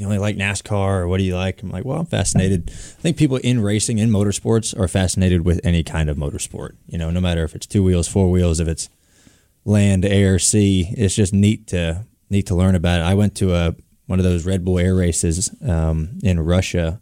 [0.00, 1.62] you only like NASCAR or what do you like?
[1.62, 2.70] I'm like, well, I'm fascinated.
[2.70, 6.76] I think people in racing in motorsports are fascinated with any kind of motorsport.
[6.86, 8.88] You know, no matter if it's two wheels, four wheels, if it's
[9.66, 10.88] land, air, sea.
[10.96, 13.02] It's just neat to neat to learn about it.
[13.02, 13.74] I went to a
[14.06, 17.00] one of those Red Bull Air races um, in Russia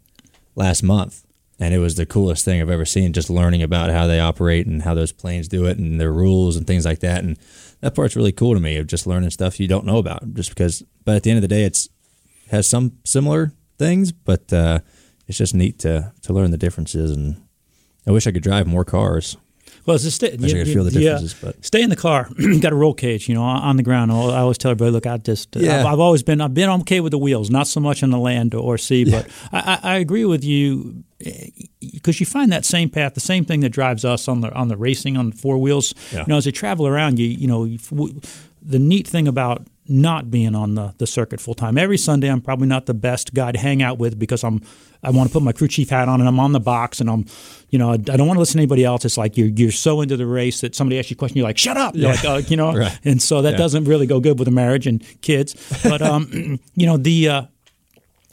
[0.57, 1.25] last month,
[1.61, 3.13] and it was the coolest thing I've ever seen.
[3.13, 6.57] Just learning about how they operate and how those planes do it and their rules
[6.57, 7.23] and things like that.
[7.23, 7.39] And
[7.81, 10.35] that part's really cool to me of just learning stuff you don't know about.
[10.35, 11.89] Just because, but at the end of the day, it's
[12.51, 14.81] has some similar things, but uh,
[15.27, 17.11] it's just neat to to learn the differences.
[17.11, 17.43] And
[18.07, 19.37] I wish I could drive more cars.
[19.87, 22.29] Well, it's just stay, wish I could feel the differences, but- stay in the car.
[22.61, 24.13] Got a roll cage, you know, on the ground.
[24.13, 25.81] I always tell everybody, look, I just, Yeah.
[25.81, 28.19] I've, I've always been, I've been okay with the wheels, not so much on the
[28.19, 29.11] land or sea.
[29.11, 31.05] But I, I, agree with you
[31.81, 34.69] because you find that same path, the same thing that drives us on the on
[34.69, 35.95] the racing on the four wheels.
[36.13, 36.21] Yeah.
[36.21, 37.79] You know, as you travel around, you you know, you,
[38.61, 41.79] the neat thing about not being on the, the circuit full time.
[41.79, 44.61] Every Sunday, I'm probably not the best guy to hang out with because I'm
[45.03, 47.09] I want to put my crew chief hat on and I'm on the box and
[47.09, 47.25] I'm,
[47.71, 49.05] you know, I, I don't want to listen to anybody else.
[49.05, 51.47] It's like you're you're so into the race that somebody asks you a question, you're
[51.47, 52.99] like, shut up, You're like, uh, you know, Right.
[53.05, 53.57] and so that Yeah.
[53.59, 55.55] doesn't really go good with a marriage and kids.
[55.85, 57.43] But um, you know, the uh,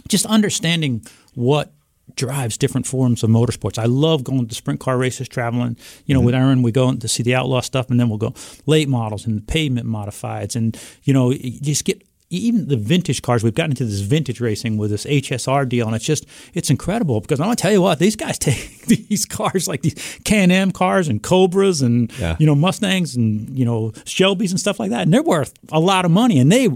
[0.08, 1.72] just understanding what
[2.16, 3.78] drives different forms of motorsports.
[3.78, 5.78] I love going to sprint car races, traveling.
[6.06, 6.44] You know, with mm-hmm.
[6.46, 8.34] Erin, we go to see the outlaw stuff, and then we'll go
[8.66, 13.44] late models and pavement modifieds, and you know, you just get even the vintage cars.
[13.44, 17.22] We've gotten into this vintage racing with this HSR deal, and it's just it's incredible
[17.22, 21.08] because I'm gonna tell you what these guys take these cars like these Can-Am cars
[21.08, 22.36] and Cobras and Yeah.
[22.40, 25.80] you know Mustangs and you know Shelbys and stuff like that, and they're worth a
[25.80, 26.70] lot of money, and they.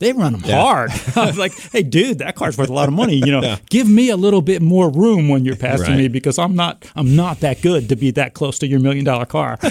[0.00, 0.90] They run them hard.
[1.16, 3.14] I was like, "Hey, dude, that car's worth a lot of money.
[3.14, 5.98] You know, give me a little bit more room when you're passing Right.
[5.98, 9.04] me because I'm not, I'm not that good to be that close to your million
[9.04, 9.58] dollar car."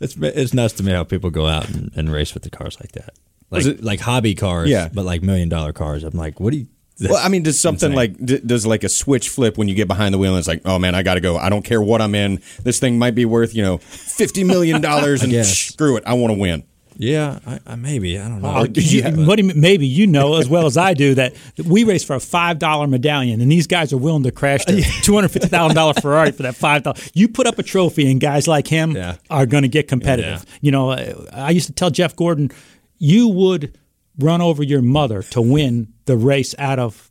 [0.00, 2.76] It's it's nuts to me how people go out and, and race with the cars
[2.80, 3.14] like that,
[3.50, 4.88] like it- like hobby cars, Yeah.
[4.92, 6.02] but like million dollar cars.
[6.02, 6.66] I'm like, what do you?
[7.00, 8.18] Well, I mean, does something insane.
[8.18, 10.62] like does like a switch flip when you get behind the wheel and it's like,
[10.64, 11.36] oh man, I got to go.
[11.36, 12.40] I don't care what I'm in.
[12.64, 15.56] This thing might be worth you know fifty million dollars, and guess.
[15.56, 16.64] screw it, I want to win.
[16.96, 18.48] Yeah, I, I maybe I don't know.
[18.54, 21.34] Oh, you- what do you- maybe you know as well as I do that
[21.66, 24.80] we race for a five dollar medallion, and these guys are willing to crash their
[25.02, 27.10] two hundred fifty thousand dollar Ferrari for that five dollars.
[27.14, 29.16] You put up a trophy, and guys like him Yeah.
[29.30, 30.44] are going to get competitive.
[30.46, 30.58] Yeah.
[30.60, 30.90] You know,
[31.32, 32.50] I used to tell Jeff Gordon,
[32.98, 33.76] you would
[34.18, 37.10] run over your mother to win the race out of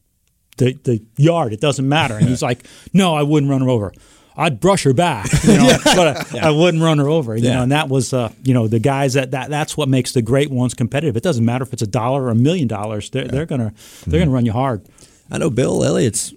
[0.58, 1.54] the the yard.
[1.54, 2.16] It doesn't matter.
[2.16, 3.92] And he's like, no, I wouldn't run her over.
[4.38, 7.36] I'd brush her back, you know, but I, I wouldn't run her over.
[7.36, 7.56] You Yeah.
[7.56, 10.22] know, and that was, uh, you know, the guys that, that that's what makes the
[10.22, 11.18] great ones competitive.
[11.18, 13.10] It doesn't matter if it's a dollar or a million dollars.
[13.10, 13.74] They're, they're gonna
[14.08, 14.86] they're gonna run you hard.
[15.30, 16.34] I know Bill Elliott's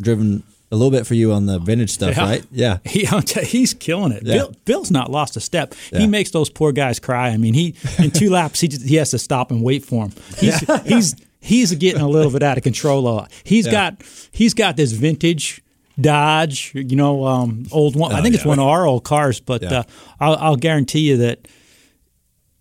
[0.00, 2.22] driven a little bit for you on the vintage stuff, Yeah.
[2.24, 2.46] right?
[2.50, 2.78] Yeah.
[2.86, 4.22] He, I'll tell you, he's killing it.
[4.24, 4.34] Yeah.
[4.36, 5.74] Bill, Bill's not lost a step.
[5.92, 6.00] Yeah.
[6.00, 7.28] He makes those poor guys cry.
[7.30, 10.04] I mean, he in two laps he just, he has to stop and wait for
[10.06, 10.12] him.
[10.38, 13.26] He's he's he's getting a little bit out of control.
[13.44, 15.62] He's got he's got this vintage
[16.00, 18.12] Dodge, you know, um, old one.
[18.12, 19.80] I Oh, think it's one of our old cars, but Yeah.
[19.80, 19.82] uh,
[20.20, 21.46] I'll, I'll guarantee you that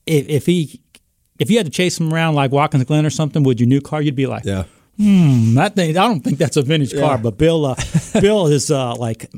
[0.06, 0.82] if, if he
[1.40, 3.80] if you had to chase him around like Watkins Glen or something with your new
[3.82, 4.64] car, you'd be like, Yeah.
[4.98, 7.76] that thing, I don't think that's a vintage car, but Bill, uh,
[8.20, 9.32] Bill is uh, like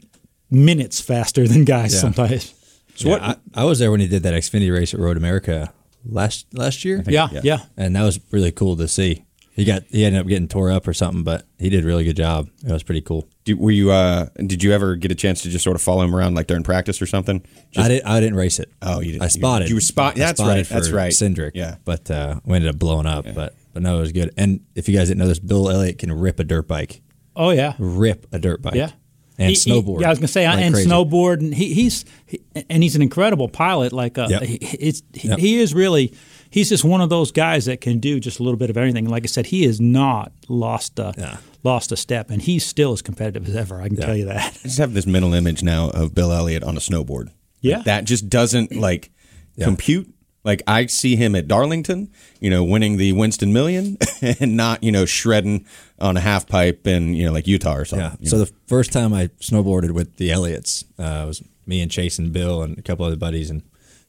[0.49, 1.99] minutes faster than guys Yeah.
[1.99, 2.53] sometimes.
[2.95, 3.21] So what?
[3.21, 5.71] I, I was there when he did that Xfinity race at Road America
[6.05, 7.03] last last year.
[7.07, 7.41] Yeah, yeah.
[7.43, 9.23] yeah, and that was really cool to see.
[9.53, 12.05] He got he ended up getting tore up or something, but he did a really
[12.05, 12.49] good job.
[12.65, 13.27] It was pretty cool.
[13.43, 13.91] Did, were you?
[13.91, 16.47] Uh, did you ever get a chance to just sort of follow him around like
[16.47, 17.43] during practice or something?
[17.71, 18.71] Just, I didn't I didn't race it.
[18.81, 19.67] Oh, you didn't- I spotted.
[19.69, 21.11] you- you spot- I that's spotted right, that's right.
[21.11, 21.51] Cindric.
[21.53, 21.75] Yeah.
[21.83, 23.25] but uh, we ended up blowing up.
[23.35, 24.31] But but no, it was good.
[24.37, 27.01] And if you guys didn't know this, Bill Elliott can rip a dirt bike.
[27.35, 28.75] oh yeah, Rip a dirt bike.
[28.75, 28.91] yeah.
[29.37, 29.99] and He- he- snowboard.
[30.01, 30.89] yeah, I was gonna say, like and crazy.
[30.89, 33.91] snowboard, and he, he's he, and he's an incredible pilot.
[33.91, 34.41] Like, uh, Yep.
[34.43, 35.39] he, it's, he, Yep.
[35.39, 36.13] he is really.
[36.51, 39.07] He's just one of those guys that can do just a little bit of everything.
[39.07, 41.37] Like I said, he has not lost a Yeah.
[41.63, 43.81] lost a step, and he's still as competitive as ever.
[43.81, 44.53] I can tell you that.
[44.53, 47.29] I just have this mental image now of Bill Elliott on a snowboard.
[47.61, 47.77] Yeah.
[47.77, 49.11] Like, that just doesn't like
[49.59, 50.13] compute.
[50.43, 52.09] Like I see him at Darlington,
[52.39, 55.65] you know, winning the Winston Million, and not you know shredding
[55.99, 58.17] on a half pipe in you know like Utah or something.
[58.19, 58.29] Yeah.
[58.29, 58.45] So know?
[58.45, 62.33] the first time I snowboarded with the Elliotts, uh, it was me and Chase and
[62.33, 63.49] Bill and a couple other buddies.
[63.51, 63.61] And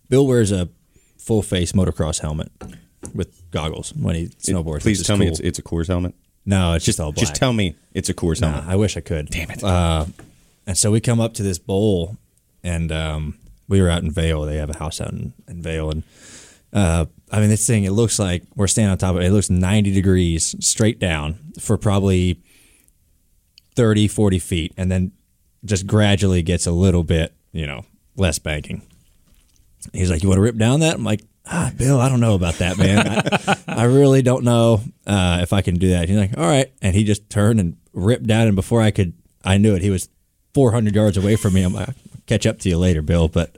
[0.08, 0.70] Bill wears a
[1.22, 2.50] full face motocross helmet
[3.14, 4.80] with goggles when he snowboards.
[4.82, 6.14] please which is tell me it's it's a Coors helmet.
[6.44, 7.20] no, it's just all black.
[7.20, 8.70] Just tell me it's a Coors Nah, helmet.
[8.70, 9.26] I wish I could.
[9.30, 9.62] Damn it.
[9.62, 10.06] Uh,
[10.66, 12.16] and so we come up to this bowl,
[12.62, 14.42] and um, we were out in Vail.
[14.42, 16.02] They have a house out in, in Vail, and
[16.72, 19.26] uh, I mean, this thing it looks like we're standing on top of it.
[19.26, 22.40] It looks 90 degrees straight down for probably
[23.74, 25.12] 30, 40 feet, and then
[25.64, 27.84] just gradually gets a little bit, you know,
[28.16, 28.82] less banking.
[29.92, 32.34] He's like, "You want to rip down that?" I'm like, "Ah, Bill, I don't know
[32.34, 32.98] about that, man.
[33.06, 36.72] I, I really don't know uh, if I can do that." He's like, "All right,"
[36.80, 39.12] and he just turned and ripped down, and before I could,
[39.44, 39.82] I knew it.
[39.82, 40.08] He was
[40.54, 41.62] 400 yards away from me.
[41.62, 41.90] I'm like,
[42.26, 43.56] "Catch up to you later, Bill." But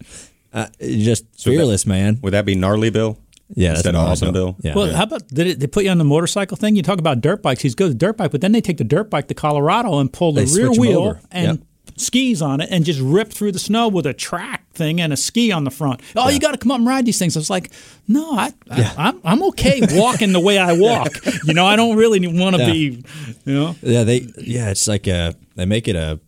[0.52, 2.18] uh, just fearless, man.
[2.22, 3.18] Would that be gnarly Bill?
[3.54, 4.52] Yeah, that's instead of gnarly awesome Bill.
[4.52, 4.56] Bill.
[4.62, 4.74] Yeah.
[4.74, 6.76] Well, how about did it, they put you on the motorcycle thing?
[6.76, 7.60] You talk about dirt bikes.
[7.62, 10.10] He's good with dirt bike, but then they take the dirt bike to Colorado and
[10.12, 11.20] pull the They rear wheel over.
[11.30, 11.66] and Yep.
[11.96, 15.16] Skis on it and just rip through the snow with a track thing and a
[15.16, 16.00] ski on the front.
[16.16, 17.36] Oh, you got to come up and ride these things.
[17.36, 17.70] I was like,
[18.08, 21.12] no, I, I I'm I'm okay walking the way I walk.
[21.44, 22.72] You know, I don't really want to Yeah.
[22.72, 23.04] be.
[23.44, 26.18] You know, Yeah, they yeah, it's like a they make it a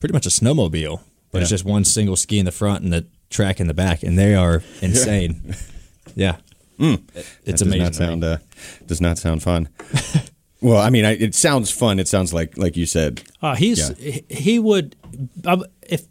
[0.00, 3.06] pretty much a snowmobile, but it's just one single ski in the front and the
[3.30, 5.54] track in the back, and they are insane.
[6.16, 6.36] yeah,
[6.78, 7.00] It-
[7.44, 7.78] it's That amazing.
[7.78, 8.38] Does not sound uh,
[8.86, 9.68] does not sound fun.
[10.60, 11.98] well, I mean, I, it sounds fun.
[11.98, 13.22] It sounds like like you said.
[13.42, 14.96] Uh, he's he- he would
[15.44, 16.04] uh, if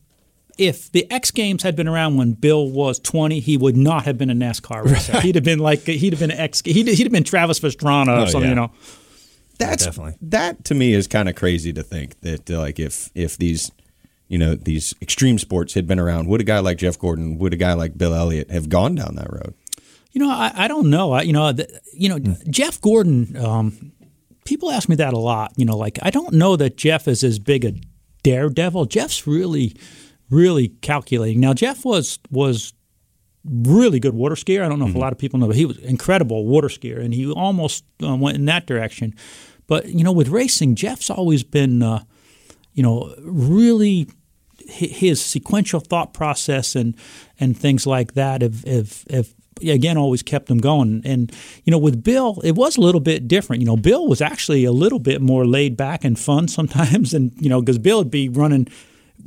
[0.57, 4.17] if the X Games had been around when Bill was twenty, he would not have
[4.17, 5.19] been a NASCAR racer.
[5.21, 6.61] He'd have been like he'd have been an X.
[6.65, 8.41] He'd, he'd have been Travis Pastrana or Oh, something.
[8.43, 8.49] yeah.
[8.49, 8.71] You know,
[9.57, 10.15] That's definitely.
[10.21, 13.71] that to me is kind of crazy to think that uh, like if if these
[14.27, 17.53] you know these extreme sports had been around, would a guy like Jeff Gordon, would
[17.53, 19.53] a guy like Bill Elliott have gone down that road?
[20.11, 21.11] you know I, I don't know.
[21.11, 22.33] I, you know the, you know Hmm.
[22.51, 23.37] Jeff Gordon.
[23.37, 23.91] Um,
[24.49, 25.53] people ask me that a lot.
[25.55, 27.73] You know, like I don't know that Jeff is as big a
[28.23, 28.85] daredevil.
[28.85, 29.75] Jeff's really
[30.29, 31.39] really calculating.
[31.39, 32.73] Now Jeff was was
[33.45, 34.65] really good water skier.
[34.65, 36.99] I don't know if a lot of people know, but he was incredible water skier,
[36.99, 39.15] and he almost uh, went in that direction.
[39.67, 42.03] But you know, with racing, Jeff's always been, uh,
[42.73, 44.09] you know, really
[44.67, 46.95] his sequential thought process and
[47.39, 51.01] and things like that have have, have again always kept them going.
[51.05, 51.31] And
[51.63, 53.61] you know, with Bill, it was a little bit different.
[53.61, 57.31] You know, Bill was actually a little bit more laid back and fun sometimes, and
[57.39, 58.67] you know, because Bill would be running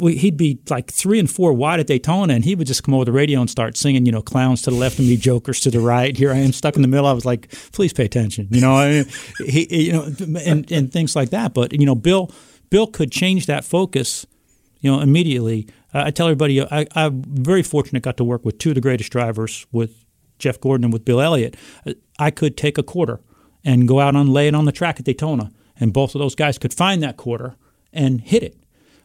[0.01, 3.05] he'd be like three and four wide at Daytona, and he would just come over
[3.05, 5.71] the radio and start singing, you know, clowns to the left of me, jokers to
[5.71, 6.17] the right.
[6.17, 7.07] Here I am stuck in the middle.
[7.07, 9.05] I was like, please pay attention, you know,
[9.47, 10.09] he, you know,
[10.45, 11.55] and, and things like that.
[11.55, 12.31] But you know, Bill,
[12.71, 14.27] Bill could change that focus,
[14.81, 15.69] you know, immediately.
[15.95, 19.13] I, tell everybody, I, I'm very fortunate, got to work with two of the greatest
[19.13, 20.07] drivers, with
[20.43, 21.57] Jeff Gordon and with Bill Elliott.
[22.19, 23.21] I could take a quarter
[23.65, 26.35] and go out and lay it on the track at Daytona, and both of those
[26.35, 27.55] guys could find that quarter
[27.93, 28.57] and hit it.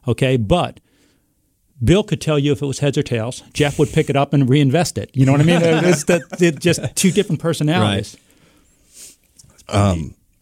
[0.08, 0.80] Okay, but
[1.84, 3.44] Bill could tell you if it was heads or tails.
[3.54, 5.12] Jeff would pick it up and reinvest it.
[5.14, 5.62] You know what I mean?
[5.86, 8.18] It's that it's just two different personalities.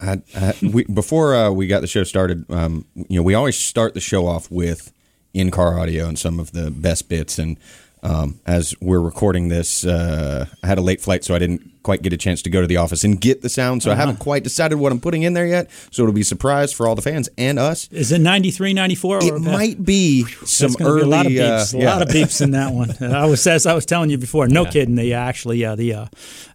[0.00, 3.58] I, I, we, before uh, we got the show started, um, you know, we always
[3.58, 4.92] start the show off with
[5.34, 7.38] in-car audio and some of the best bits.
[7.38, 7.58] And
[8.02, 12.02] um, as we're recording this, uh, I had a late flight, so I didn't quite
[12.02, 13.80] get a chance to go to the office and get the sound.
[13.84, 15.70] So I haven't quite decided what I'm putting in there yet.
[15.92, 17.88] So it'll be a surprise for all the fans and us.
[17.92, 19.18] Is it 93, 94?
[19.18, 21.02] It or might be some early.
[21.02, 21.74] be a lot of uh, beeps.
[21.74, 22.90] a lot of beeps in that one.
[23.00, 24.48] I was as I was telling you before.
[24.48, 24.96] No kidding.
[24.96, 26.06] They actually uh, the uh,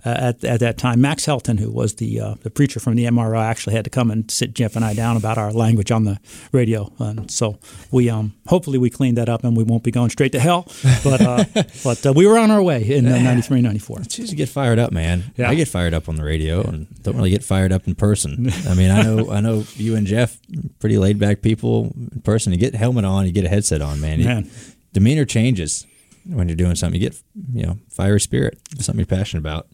[0.06, 3.06] uh, at at that time Max Helton, who was the uh, the preacher from the
[3.06, 6.04] MRO, actually had to come and sit Jeff and I down about our language on
[6.04, 6.20] the
[6.52, 6.91] radio.
[7.00, 7.58] And so
[7.89, 10.67] we um hopefully we cleaned that up and we won't be going straight to hell.
[11.04, 11.46] But uh,
[11.84, 14.02] but uh, we were on our way in uh, 93, 94.
[14.02, 15.20] It's easy to get fired up, man.
[15.38, 15.49] Yeah.
[15.49, 18.51] I get fired up on the radio and don't really get fired up in person.
[18.67, 20.38] I mean, I know, I know you and Jeff,
[20.79, 22.51] pretty laid back people in person.
[22.53, 24.19] You get helmet on, you get a headset on, man.
[24.19, 24.49] You-
[24.93, 25.86] demeanor changes
[26.25, 27.01] when you're doing something.
[27.01, 27.21] You get,
[27.53, 29.67] you know, fiery spirit, something you're passionate about.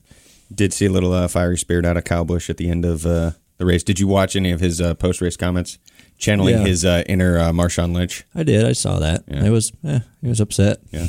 [0.54, 3.06] Did see a little uh, fiery spirit out of Kyle Busch at the end of
[3.06, 3.84] uh, the race.
[3.84, 5.78] Did you watch any of his uh, post race comments?
[6.20, 6.66] Channeling Yeah.
[6.66, 8.24] his uh, inner uh, Marshawn Lynch.
[8.34, 8.66] I did.
[8.66, 9.24] I saw that.
[9.28, 9.46] Yeah.
[9.46, 10.78] It was, eh, he was upset.
[10.92, 11.08] Yeah.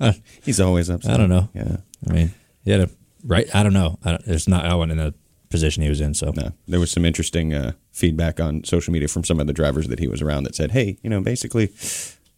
[0.44, 1.14] He's always upset.
[1.14, 1.48] I don't know.
[1.54, 1.76] Yeah.
[2.08, 2.34] I mean,
[2.64, 2.90] he had a
[3.24, 3.52] right.
[3.54, 3.98] I don't know.
[4.04, 4.64] I don't, it's not.
[4.64, 5.14] I wasn't in the
[5.50, 6.14] position he was in.
[6.14, 9.52] So No, there was some interesting uh, feedback on social media from some of the
[9.52, 11.72] drivers that he was around that said, "Hey, you know, basically,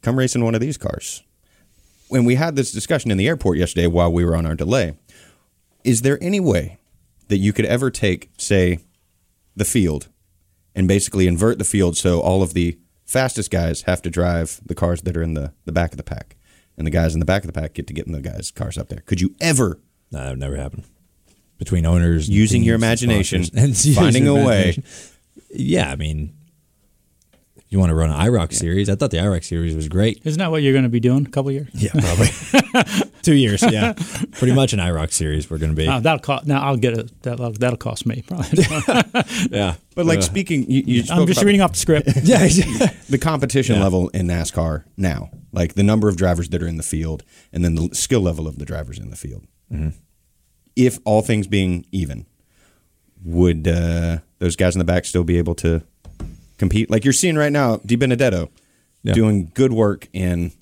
[0.02, 1.22] come race in one of these cars."
[2.08, 4.96] When we had this discussion in the airport yesterday while we were on our delay,
[5.84, 6.78] is there any way
[7.28, 8.80] that you could ever take, say,
[9.56, 10.08] the field
[10.74, 14.74] and basically invert the field so all of the fastest guys have to drive the
[14.74, 16.36] cars that are in the, the back of the pack,
[16.76, 18.50] and the guys in the back of the pack get to get in the guys'
[18.50, 19.00] cars up there?
[19.00, 20.84] Could you ever no, that would never happen.
[21.58, 24.82] Between owners, and Using your teams and imagination, and using finding your a way.
[25.50, 26.34] Yeah, I mean,
[27.68, 28.88] you want to run an IROC series?
[28.90, 30.20] I thought the IROC series was great.
[30.24, 31.26] Isn't that what you're going to be doing?
[31.26, 31.68] A couple years?
[31.72, 32.28] Yeah, probably
[33.22, 33.62] two years.
[33.62, 33.94] Yeah,
[34.32, 35.48] pretty much an IROC series.
[35.48, 35.86] We're going to be.
[35.88, 36.46] Uh, that'll cost.
[36.46, 37.22] Now I'll get it.
[37.22, 38.22] That'll, that'll cost me.
[38.22, 38.64] Probably.
[39.50, 42.08] yeah, But like Uh, speaking, you, you I'm just about reading off the script.
[42.24, 42.46] yeah,
[43.08, 43.82] the competition Yeah.
[43.82, 45.30] level in NASCAR now.
[45.52, 48.46] like the number of drivers that are in the field, and then the skill level
[48.48, 49.46] of the drivers in the field.
[50.76, 52.26] If all things being even,
[53.24, 55.82] would uh, those guys in the back still be able to
[56.58, 56.90] compete?
[56.90, 58.48] Like you're seeing right now, DiBenedetto
[59.02, 59.12] Yeah.
[59.14, 60.52] doing good work in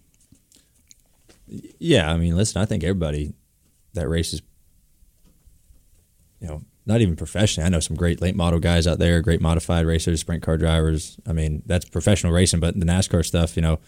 [1.78, 3.34] Yeah, I mean, listen, I think everybody
[3.94, 4.40] that races,
[6.40, 7.66] you know, not even professionally.
[7.66, 11.18] I know some great late model guys out there, great modified racers, sprint car drivers.
[11.26, 13.78] I mean, that's professional racing, but the NASCAR stuff, you know,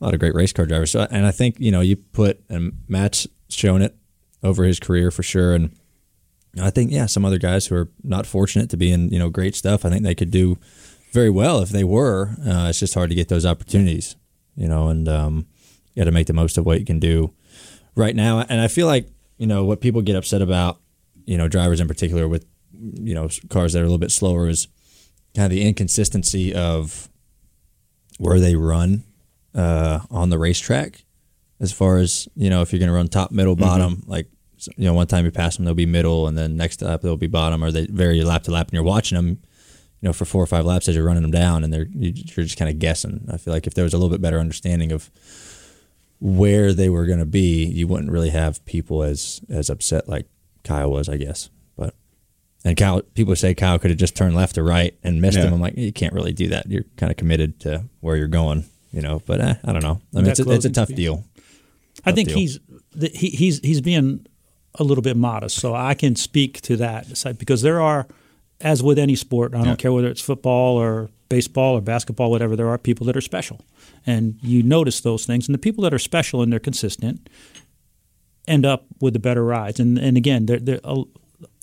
[0.00, 0.90] a lot of great race car drivers.
[0.92, 3.96] So, and I think you know, you put and Matt's shown it
[4.44, 5.74] over his career for sure, and
[6.60, 9.30] I think yeah, some other guys who are not fortunate to be in you know
[9.30, 9.84] great stuff.
[9.84, 10.58] I think they could do
[11.12, 12.36] very well if they were.
[12.46, 14.16] Uh, it's just hard to get those opportunities,
[14.54, 15.46] you know, and um,
[15.94, 17.32] you got to make the most of what you can do
[17.94, 18.40] right now.
[18.40, 20.80] And I feel like you know what people get upset about,
[21.24, 24.48] you know, drivers in particular with you know cars that are a little bit slower
[24.48, 24.68] is
[25.34, 27.08] kind of the inconsistency of
[28.18, 29.04] where they run
[29.54, 31.04] uh, on the racetrack.
[31.60, 34.28] As far as you know, if you're going to run top, middle, bottom, like
[34.76, 37.16] you know, one time you pass them, they'll be middle, and then next lap they'll
[37.16, 39.28] be bottom, or they vary lap to lap, and you're watching them,
[40.00, 42.12] you know, for four or five laps as you're running them down, and they're you-
[42.14, 43.26] you're just kind of guessing.
[43.32, 45.10] I feel like if there was a little bit better understanding of
[46.20, 50.26] where they were going to be, you wouldn't really have people as as upset like
[50.62, 51.50] Kyle was, I guess.
[51.76, 51.94] But
[52.64, 55.44] and Kyle, people say Kyle could have just turned left or right and missed Yeah.
[55.44, 55.54] him.
[55.54, 56.66] I'm like, you can't really do that.
[56.70, 59.20] You're kind of committed to where you're going, you know.
[59.26, 60.00] But eh, I don't know.
[60.14, 60.96] I mean, it's a, it's a tough speed.
[60.96, 61.24] deal.
[62.04, 62.38] I think deal.
[62.38, 62.58] he's
[63.12, 64.26] he, he's he's being
[64.76, 68.06] a little bit modest, so I can speak to that side because there are,
[68.60, 72.56] as with any sport, I don't care whether it's football or baseball or basketball, whatever.
[72.56, 73.60] There are people that are special,
[74.06, 75.46] and you notice those things.
[75.48, 77.28] And the people that are special and they're consistent
[78.46, 79.80] end up with the better rides.
[79.80, 81.04] And and again, they're, they're, uh,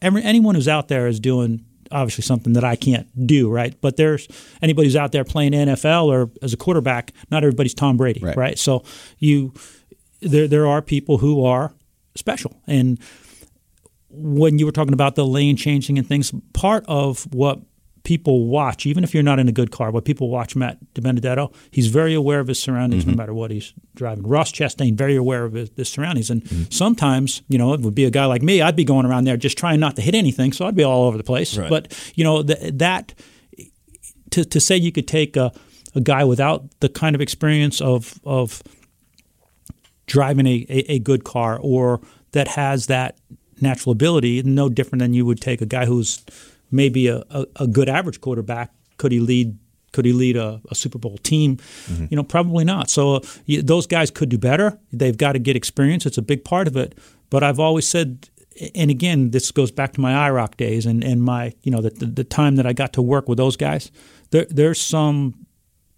[0.01, 3.75] every, anyone who's out there is doing obviously something that I can't do, right?
[3.81, 4.27] But there's
[4.61, 8.37] anybody who's out there playing NFL or as a quarterback, not everybody's Tom Brady, Right.
[8.37, 8.57] right?
[8.57, 8.83] So
[9.19, 9.53] you
[10.21, 11.73] there there are people who are
[12.15, 12.61] special.
[12.67, 12.99] And
[14.09, 17.59] when you were talking about the lane changing and things part of what
[18.03, 21.53] people watch even if you're not in a good car what people watch Matt DiBenedetto
[21.69, 23.19] he's very aware of his surroundings no mm-hmm.
[23.19, 24.25] matter what he's driving.
[24.25, 26.31] Ross Chastain very aware of his, his surroundings.
[26.31, 26.63] And mm-hmm.
[26.71, 29.37] sometimes you know it would be a guy like me I'd be going around there
[29.37, 31.57] just trying not to hit anything so I'd be all over the place.
[31.57, 31.69] Right.
[31.69, 33.13] but you know th- that
[34.31, 35.51] to, to say you could take a,
[35.93, 38.63] a guy without the kind of experience of of
[40.11, 42.01] driving a, a, a good car or
[42.33, 43.17] that has that
[43.61, 46.25] natural ability, no different than you would take a guy who's
[46.69, 48.71] maybe a, a, a good average quarterback.
[48.97, 49.57] Could he lead?
[49.93, 51.57] Could he lead a, a Super Bowl team?
[52.09, 52.89] You know, probably not.
[52.89, 53.21] So uh,
[53.63, 54.77] those guys could do better.
[54.91, 56.05] They've got to get experience.
[56.05, 56.97] It's a big part of it.
[57.29, 58.29] But I've always said,
[58.75, 61.89] and again, this goes back to my IROC days and, and my, you know, the,
[61.89, 63.91] the, the time that I got to work with those guys.
[64.31, 65.45] There, there's some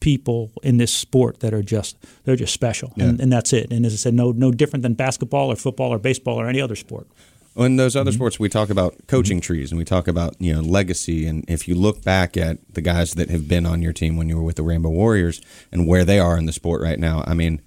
[0.03, 3.71] people in this sport that are just they're just special, and, and that's it.
[3.71, 6.59] And as I said, no no different than basketball or football or baseball or any
[6.59, 7.07] other sport.
[7.55, 8.15] In those other Mm-hmm.
[8.17, 11.25] sports, we talk about coaching trees and we talk about you know legacy.
[11.25, 14.27] And if you look back at the guys that have been on your team when
[14.27, 15.39] you were with the Rainbow Warriors
[15.71, 17.61] and where they are in the sport right now, I mean,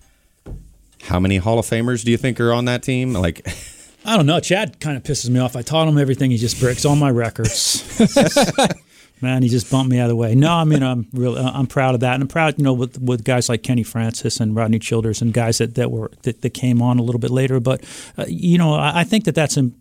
[1.04, 3.12] how many Hall of Famers do you think are on that team?
[3.14, 3.46] Like,
[4.04, 4.40] I don't know.
[4.40, 5.56] Chad kind of pisses me off.
[5.56, 6.30] I taught him everything.
[6.32, 7.82] He just breaks all my records.
[9.22, 10.34] Man, he just bumped me out of the way.
[10.34, 11.36] No, I mean I'm real.
[11.36, 13.82] uh, I'm proud of that, and I'm proud, you know, with with guys like Kenny
[13.82, 17.18] Francis and Rodney Childers and guys that, that were that, that came on a little
[17.18, 17.58] bit later.
[17.60, 17.82] But
[18.18, 19.74] uh, you know, I, I think that that's im-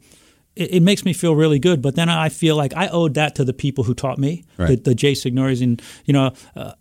[0.55, 1.81] it, makes me feel really good.
[1.81, 4.63] But then I feel like I owed that to the people who taught me, the,
[4.63, 4.83] Right.
[4.83, 6.31] the Jay Signores, and you know.
[6.55, 6.71] Uh,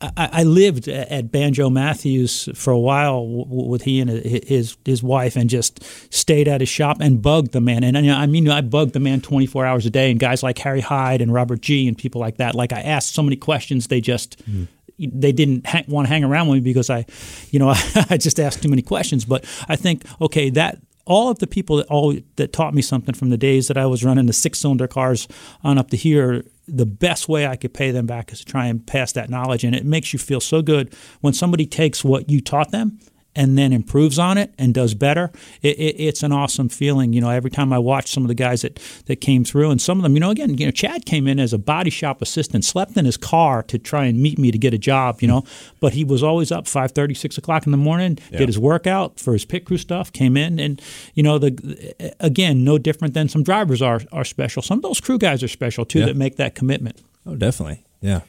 [0.00, 5.36] I, I lived at Banjo Matthews for a while with he and his his wife,
[5.36, 7.84] and just stayed at his shop and bugged the man.
[7.84, 10.10] And, I mean, I bugged the man 24 hours a day.
[10.10, 12.54] And guys like Harry Hyde and Robert Gee and people like that.
[12.54, 14.64] Like I asked so many questions, they just mm-hmm.
[14.98, 17.06] they didn't hang, want to hang around with me because I,
[17.50, 17.70] you know,
[18.10, 19.24] I just asked too many questions.
[19.24, 20.78] But I think okay that.
[21.06, 23.84] All of the people that all that taught me something from the days that I
[23.84, 25.28] was running the six cylinder cars
[25.62, 28.66] on up to here, the best way I could pay them back is to try
[28.66, 29.64] and pass that knowledge.
[29.64, 32.98] And it makes you feel so good when somebody takes what you taught them
[33.36, 35.30] and then improves on it and does better.
[35.62, 37.12] It, it, it's an awesome feeling.
[37.12, 39.80] You know, every time I watch some of the guys that, that came through, and
[39.80, 42.22] some of them, you know, again, you know, Chad came in as a body shop
[42.22, 45.28] assistant, slept in his car to try and meet me to get a job, you
[45.28, 45.44] know,
[45.80, 49.32] but he was always up 5.30, 6 o'clock in the morning, did his workout for
[49.32, 50.80] his pit crew stuff, came in, and,
[51.14, 54.62] you know, the again, no different than some drivers are, are special.
[54.62, 56.06] Some of those crew guys are special, too, Yeah.
[56.06, 57.00] that make that commitment.
[57.26, 57.84] Oh, definitely.
[58.00, 58.20] Yeah.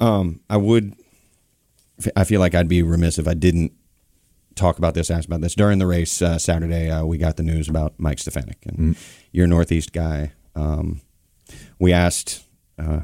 [0.00, 0.94] Um, I would.
[2.14, 3.72] I feel like I'd be remiss if I didn't
[4.58, 6.90] talk about this, ask about this during the race uh, Saturday.
[6.90, 8.96] Uh, we got the news about Mike Stefanik, and
[9.32, 10.32] you're a Northeast guy.
[10.54, 11.00] Um,
[11.78, 12.44] we asked
[12.78, 13.00] uh,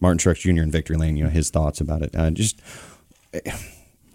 [0.00, 0.62] Martin Truex Jr.
[0.62, 2.14] in Victory Lane, you know, his thoughts about it.
[2.14, 2.60] Uh, just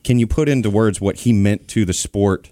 [0.03, 2.51] can you put into words what he meant to the sport?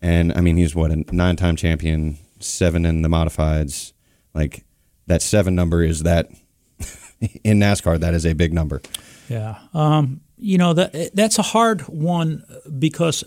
[0.00, 3.92] And I mean, he's what a nine-time champion, seven in the modifieds.
[4.34, 4.64] Like
[5.06, 6.30] that seven number is that
[7.44, 8.00] in NASCAR.
[8.00, 8.80] That is a big number.
[9.28, 9.58] Yeah.
[9.74, 12.44] Um, you know that that's a hard one
[12.78, 13.22] because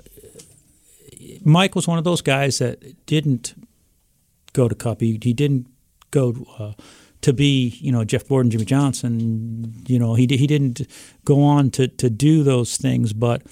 [1.44, 3.56] Mike was one of those guys that didn't
[4.54, 5.02] go to Cup.
[5.02, 5.68] He, he didn't
[6.12, 6.74] go uh,
[7.22, 9.84] to be you know Jeff Gordon, Jimmie Johnson.
[9.88, 10.82] You know he he didn't
[11.24, 13.44] go on to to do those things, but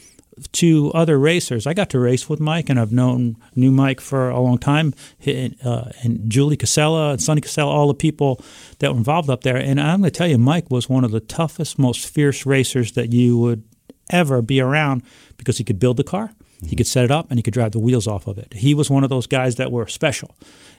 [0.52, 1.68] to other racers.
[1.68, 4.94] I got to race with Mike, and I've known knew Mike for a long time.
[5.26, 8.44] Uh, and Julie Koszela and Sonny Koszela, all the people
[8.80, 9.58] that were involved up there.
[9.58, 12.94] And I'm going to tell you, Mike was one of the toughest, most fierce racers
[12.94, 13.64] that you would
[14.10, 15.04] ever be around
[15.38, 16.34] because he could build the car,
[16.66, 18.54] he could set it up, and he could drive the wheels off of it.
[18.54, 20.36] He was one of those guys that were special,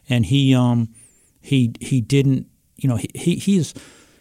[0.08, 0.94] and he um,
[1.40, 3.74] he he didn't you know he, he he's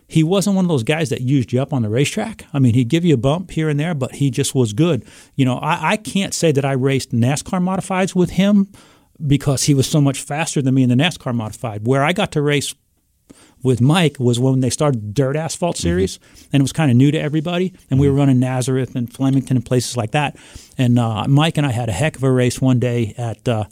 [0.07, 2.45] he wasn't one of those guys that used you up on the racetrack.
[2.53, 5.05] I mean, he'd give you a bump here and there, but he just was good.
[5.35, 8.71] You know, I, I can't say that I raced NASCAR modifieds with him
[9.25, 11.87] because he was so much faster than me in the NASCAR modified.
[11.87, 12.75] Where I got to race
[13.63, 16.49] with Mike was when they started Dirt Asphalt Series, mm-hmm.
[16.53, 17.73] and it was kind of new to everybody.
[17.89, 20.35] And we were running Nazareth and Flemington and places like that.
[20.77, 23.65] And uh, Mike and I had a heck of a race one day at uh,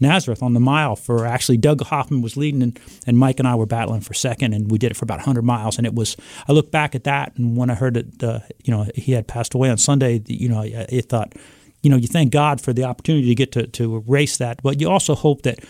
[0.00, 3.54] Nazareth on the mile for actually Doug Hoffman was leading and, and Mike and I
[3.54, 6.16] were battling for second and we did it for about 100 miles and it was
[6.48, 9.28] I look back at that and when I heard that uh, you know he had
[9.28, 11.34] passed away on Sunday you know I, I thought
[11.82, 14.80] you know you thank God for the opportunity to get to, to race that but
[14.80, 15.60] you also hope that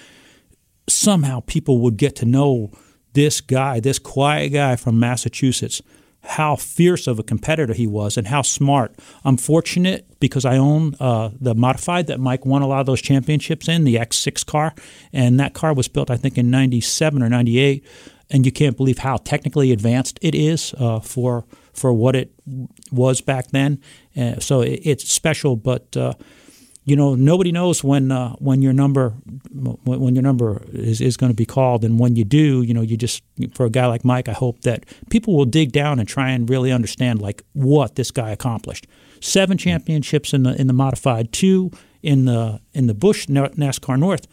[0.89, 2.70] somehow people would get to know
[3.15, 5.81] this guy this quiet guy from Massachusetts
[6.27, 8.95] how fierce of a competitor he was and how smart.
[9.25, 13.03] I'm fortunate because I own uh, the modified that Mike won a lot of those
[13.03, 14.75] championships in, the X6 car.
[15.12, 17.85] And that car was built, I think, in 97 or 98.
[18.31, 21.45] And you can't believe how technically advanced it is uh, for
[21.75, 22.33] for what it
[22.93, 23.81] was back then.
[24.17, 26.15] Uh, so it, it's special, but uh,
[26.85, 29.11] you know nobody knows when uh, when your number
[29.85, 31.85] when, your number is, is going to be called.
[31.85, 33.22] And when you do you know you just
[33.55, 36.49] for a guy like Mike I hope that people will dig down and try and
[36.49, 38.87] really understand like what this guy accomplished.
[39.20, 41.70] Seven championships in the in the modified two
[42.03, 44.26] in the in the Busch NASCAR North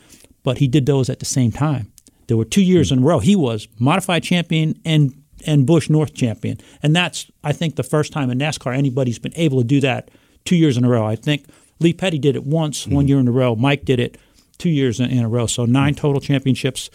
[0.43, 1.91] but he did those at the same time.
[2.27, 3.19] There were two years in a row.
[3.19, 5.13] He was modified champion and
[5.47, 6.59] and Busch North champion.
[6.83, 10.09] And that's I think the first time in NASCAR anybody's been able to do that
[10.45, 11.05] two years in a row.
[11.05, 11.45] I think
[11.81, 12.95] Lee Petty did it once, mm-hmm.
[12.95, 13.55] one year in a row.
[13.55, 14.17] Mike did it
[14.57, 15.47] two years in, in a row.
[15.47, 16.89] So nine total championships.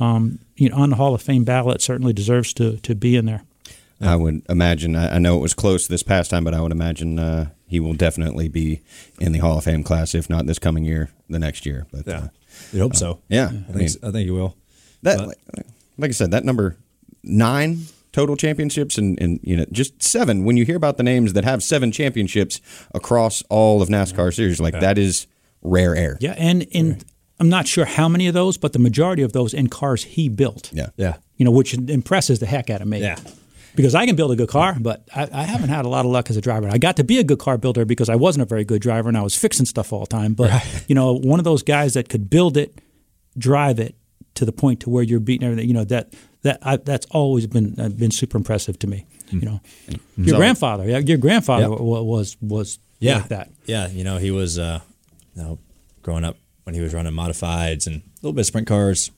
[0.00, 3.26] Um, you know, on the Hall of Fame ballot certainly deserves to to be in
[3.26, 3.42] there.
[4.00, 4.94] I would imagine.
[4.94, 7.94] I know it was close this past time, but I would imagine uh, he will
[7.94, 8.80] definitely be
[9.18, 11.86] in the Hall of Fame class, if not this coming year, the next year.
[11.90, 12.28] But yeah, uh,
[12.72, 13.18] we hope so.
[13.28, 14.56] Yeah, I, think mean, I think he will.
[15.02, 15.38] That, like,
[15.96, 16.76] like I said, that number
[17.24, 21.32] nine total championships and, and you know just seven when you hear about the names
[21.34, 22.60] that have seven championships
[22.94, 24.80] across all of NASCAR series like yeah.
[24.80, 25.26] that is
[25.62, 26.16] rare air.
[26.20, 27.02] Yeah, and in
[27.40, 30.28] I'm not sure how many of those, but the majority of those in cars he
[30.28, 30.72] built.
[30.72, 31.16] Yeah, yeah.
[31.36, 33.00] You know, which impresses the heck out of me.
[33.00, 33.16] Yeah.
[33.76, 36.10] Because I can build a good car, but I, I, haven't had a lot of
[36.10, 36.68] luck as a driver.
[36.68, 39.08] I got to be a good car builder because I wasn't a very good driver
[39.08, 40.34] and I was fixing stuff all the time.
[40.34, 40.84] But right.
[40.88, 42.80] you know, one of those guys that could build it,
[43.36, 43.94] drive it
[44.38, 45.68] to the point to where you're beating everything.
[45.68, 49.04] You know that that I, that's always been uh, been super impressive to me.
[49.30, 50.24] You know, mm-hmm.
[50.24, 51.80] your so, grandfather, yeah, your grandfather yep.
[51.80, 53.50] was was yeah like that.
[53.66, 54.80] Yeah, you know, he was uh,
[55.34, 55.58] you know,
[56.02, 59.10] growing up when he was running modifieds and a little bit of sprint cars,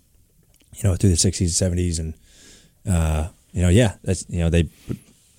[0.74, 2.14] you know, through the '60s and '70s, and
[2.88, 4.68] uh, you know, yeah, that's you know they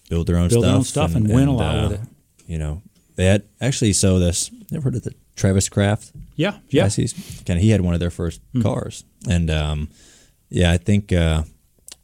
[0.09, 2.01] build their own build stuff, their own stuff and, and win a lot uh, with
[2.01, 2.07] it.
[2.45, 2.81] You know,
[3.15, 4.51] they had actually so this.
[4.69, 6.11] Never heard of the Travis Kraft.
[6.35, 6.89] Yeah, yeah.
[6.89, 9.89] Kind of, he had one of their 1st mm cars, and um,
[10.49, 11.43] yeah, I think uh,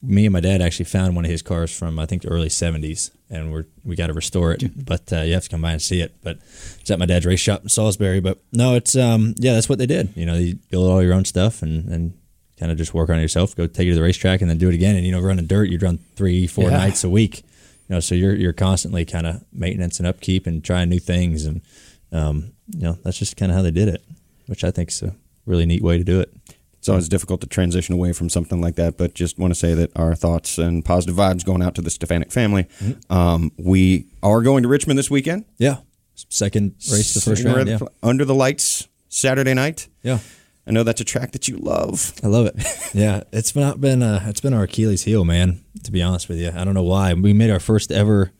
[0.01, 2.49] me and my dad actually found one of his cars from I think the early
[2.49, 4.86] '70s, and we're we got to restore it.
[4.86, 6.15] But uh, you have to come by and see it.
[6.23, 6.38] But
[6.80, 8.19] it's at my dad's race shop in Salisbury.
[8.19, 10.15] But no, it's um yeah, that's what they did.
[10.15, 12.17] You know, you build all your own stuff and and
[12.59, 13.55] kind of just work on it yourself.
[13.55, 14.95] Go take it to the racetrack and then do it again.
[14.95, 16.78] And you know, running dirt, you run three, four yeah.
[16.78, 17.43] nights a week.
[17.89, 21.45] You know, so you're you're constantly kind of maintenance and upkeep and trying new things,
[21.45, 21.61] and
[22.12, 24.03] um, you know that's just kind of how they did it,
[24.47, 26.34] which I think is a really neat way to do it
[26.88, 28.97] it's always difficult to transition away from something like that.
[28.97, 31.89] But just want to say that our thoughts and positive vibes going out to the
[31.89, 32.64] Stefanik family.
[32.80, 33.12] Mm-hmm.
[33.12, 35.43] Um, we are going to Richmond this weekend.
[35.58, 35.78] Yeah,
[36.30, 37.68] second race, the first round.
[37.68, 37.80] Yeah.
[38.01, 39.89] Under the lights Saturday night.
[40.01, 40.20] Yeah.
[40.66, 42.14] I know that's a track that you love.
[42.24, 42.55] I love it.
[42.93, 45.62] yeah, it's not been uh, it's been our Achilles heel, man.
[45.84, 47.14] To be honest with you, I don't know why.
[47.14, 48.32] We made our first ever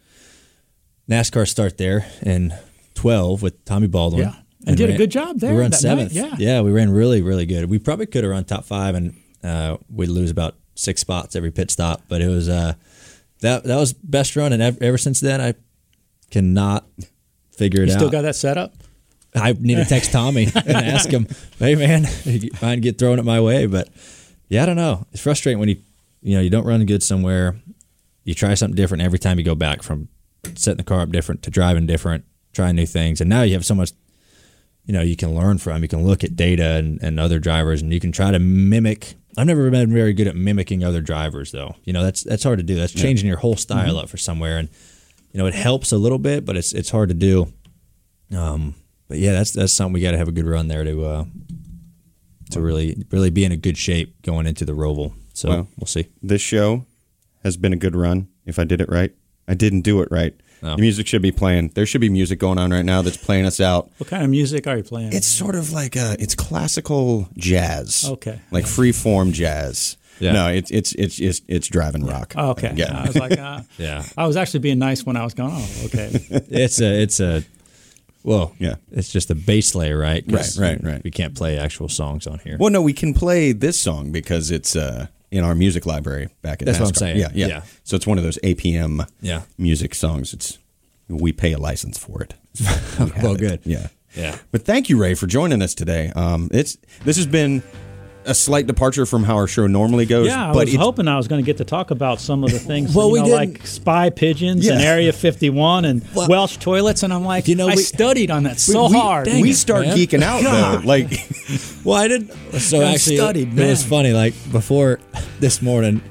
[1.10, 2.54] NASCAR start there in
[2.98, 4.30] twelve with Tommy Baldwin.
[4.30, 4.36] Yeah
[4.68, 5.54] and, did ran, a good job there.
[5.54, 6.14] We ran seventh.
[6.14, 6.40] Night.
[6.40, 7.70] Yeah, yeah, we ran really, really good.
[7.70, 11.52] We probably could have run top five, and uh, we'd lose about six spots every
[11.52, 12.04] pit stop.
[12.10, 12.74] But it was uh,
[13.40, 15.54] that that was best run, and ever, ever since then, I
[16.32, 16.86] cannot
[17.52, 17.88] figure it out.
[17.88, 18.00] You out.
[18.00, 18.74] still got that set up?
[19.36, 21.28] I need to text Tommy and ask him,
[21.60, 22.06] hey man,
[22.62, 23.68] mind get thrown it my way?
[23.68, 23.90] But
[24.50, 25.06] yeah, I don't know.
[25.12, 25.78] It's frustrating when you
[26.22, 27.56] you know you don't run good somewhere.
[28.26, 30.10] You try something different every time you go back from
[30.56, 32.26] setting the car up different to driving different,
[32.58, 33.92] trying new things, and now you have so much
[34.88, 35.84] you know you can learn from.
[35.84, 39.16] You can look at data and, and other drivers, and you can try to mimic.
[39.38, 41.76] I've never been very good at mimicking other drivers, though.
[41.84, 42.76] You know that's that's hard to do.
[42.76, 44.70] That's changing your whole style up for somewhere, and
[45.32, 47.54] you know it helps a little bit, but it's it's hard to do.
[48.36, 48.76] Um,
[49.08, 51.26] but yeah, that's that's something we got to have a good run there to uh,
[52.52, 55.14] to really really be in a good shape going into the Roval.
[55.34, 55.68] So Well.
[55.78, 56.08] we'll see.
[56.24, 56.86] This show
[57.44, 58.30] has been a good run.
[58.46, 59.14] If I did it right,
[59.48, 60.34] I didn't do it right.
[60.64, 60.76] Oh.
[60.76, 61.70] The music should be playing.
[61.76, 63.90] There should be music going on right now that's playing us out.
[63.98, 65.14] What kind of music are you playing?
[65.14, 68.06] It's sort of like a, it's classical jazz.
[68.10, 68.40] Okay.
[68.52, 69.98] Like free form jazz.
[70.20, 70.32] Yeah.
[70.32, 72.34] No, it's it's it's it's it's driving rock.
[72.36, 72.74] Oh, okay.
[72.76, 73.02] Yeah.
[73.04, 75.52] I was like, uh, Yeah, I was actually being nice when I was going.
[75.54, 76.10] Oh, okay.
[76.50, 77.44] it's a it's a
[78.24, 78.76] well Yeah.
[78.92, 80.28] it's just a bass layer, right?
[80.28, 81.04] 'Cause Right, right, right.
[81.04, 82.58] We can't play actual songs on here.
[82.60, 86.62] Well, no, we can play this song because it's uh, in our music library back
[86.62, 87.18] at That's what I'm saying.
[87.18, 87.62] Yeah, yeah, Yeah.
[87.84, 89.42] So it's one of those APM Yeah.
[89.58, 90.34] music songs.
[90.34, 90.58] It's
[91.10, 92.34] we pay a license for it.
[93.00, 93.40] We Well, it.
[93.40, 93.60] good.
[93.66, 93.88] Yeah.
[94.16, 94.38] Yeah.
[94.52, 96.12] But thank you, Ray, for joining us today.
[96.16, 97.62] Um, it's this has been
[98.28, 100.28] a slight departure from how our show normally goes.
[100.28, 102.52] Yeah, I but was hoping I was going to get to talk about some of
[102.52, 106.58] the things, Well, you we know, like spy pigeons and Area 51 and Well- Welsh
[106.58, 109.26] toilets, and I'm like, You know, I we- studied on that so we, hard.
[109.26, 109.98] dang we it, start man.
[109.98, 110.82] geeking out though.
[110.86, 111.10] Like
[111.84, 112.32] Well, I didn't.
[112.60, 114.12] So I actually, studied, it was funny.
[114.14, 115.00] Like before
[115.40, 116.02] this morning,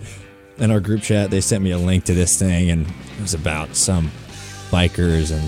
[0.58, 3.34] in our group chat, they sent me a link to this thing, and it was
[3.34, 4.10] about some
[4.70, 5.42] bikers and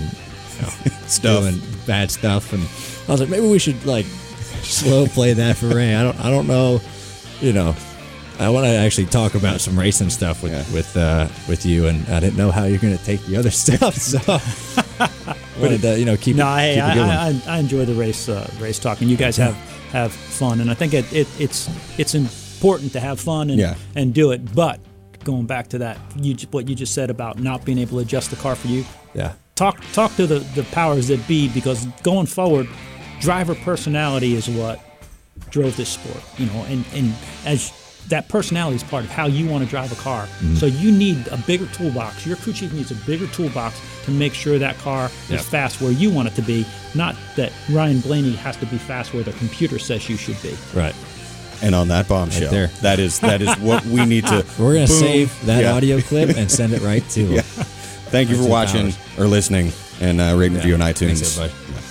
[0.55, 1.41] you know, Stuff.
[1.43, 2.53] doing bad stuff.
[2.53, 2.61] And
[3.07, 4.05] I was like, maybe we should like
[4.63, 5.95] slow play that for Ray.
[5.95, 6.19] I don't.
[6.19, 6.81] I don't know.
[7.41, 7.75] You know.
[8.39, 10.63] I want to actually talk about some racing stuff with Yeah.
[10.73, 13.51] with uh, with you, and I didn't know how you're going to take the other
[13.65, 13.95] stuff.
[13.95, 14.17] So,
[15.61, 17.29] wanted to, you know, keep no, it, hey, keep I.
[17.29, 19.55] I, I enjoy the race uh, race talk, and you guys have
[19.91, 23.75] have fun, and I think it, it it's it's important to have fun and Yeah.
[23.95, 24.53] and do it.
[24.55, 24.79] But
[25.25, 28.29] going back to that, you what you just said about not being able to adjust
[28.29, 32.25] the car for you, yeah, talk talk to the, the powers that be because going
[32.27, 32.67] forward,
[33.19, 34.79] driver personality is what
[35.49, 36.23] drove this sport.
[36.37, 37.13] You know, and and
[37.45, 37.71] as
[38.07, 40.23] that personality is part of how you want to drive a car.
[40.25, 40.55] Mm-hmm.
[40.55, 42.25] So you need a bigger toolbox.
[42.25, 45.39] Your crew chief needs a bigger toolbox to make sure that car Yep.
[45.39, 46.65] is fast where you want it to be.
[46.95, 50.55] Not that Ryan Blaney has to be fast where the computer says you should be.
[50.73, 50.95] right.
[51.61, 52.67] and on that bombshell, there.
[52.81, 54.43] that is that is what we need to.
[54.59, 54.97] We're gonna boom.
[54.99, 55.73] save that Yeah.
[55.73, 57.41] audio clip and send it right to.
[58.11, 59.19] Thank you for watching powers.
[59.19, 61.19] or listening, and uh, rate and review on iTunes.
[61.19, 61.85] Thanks, everybody.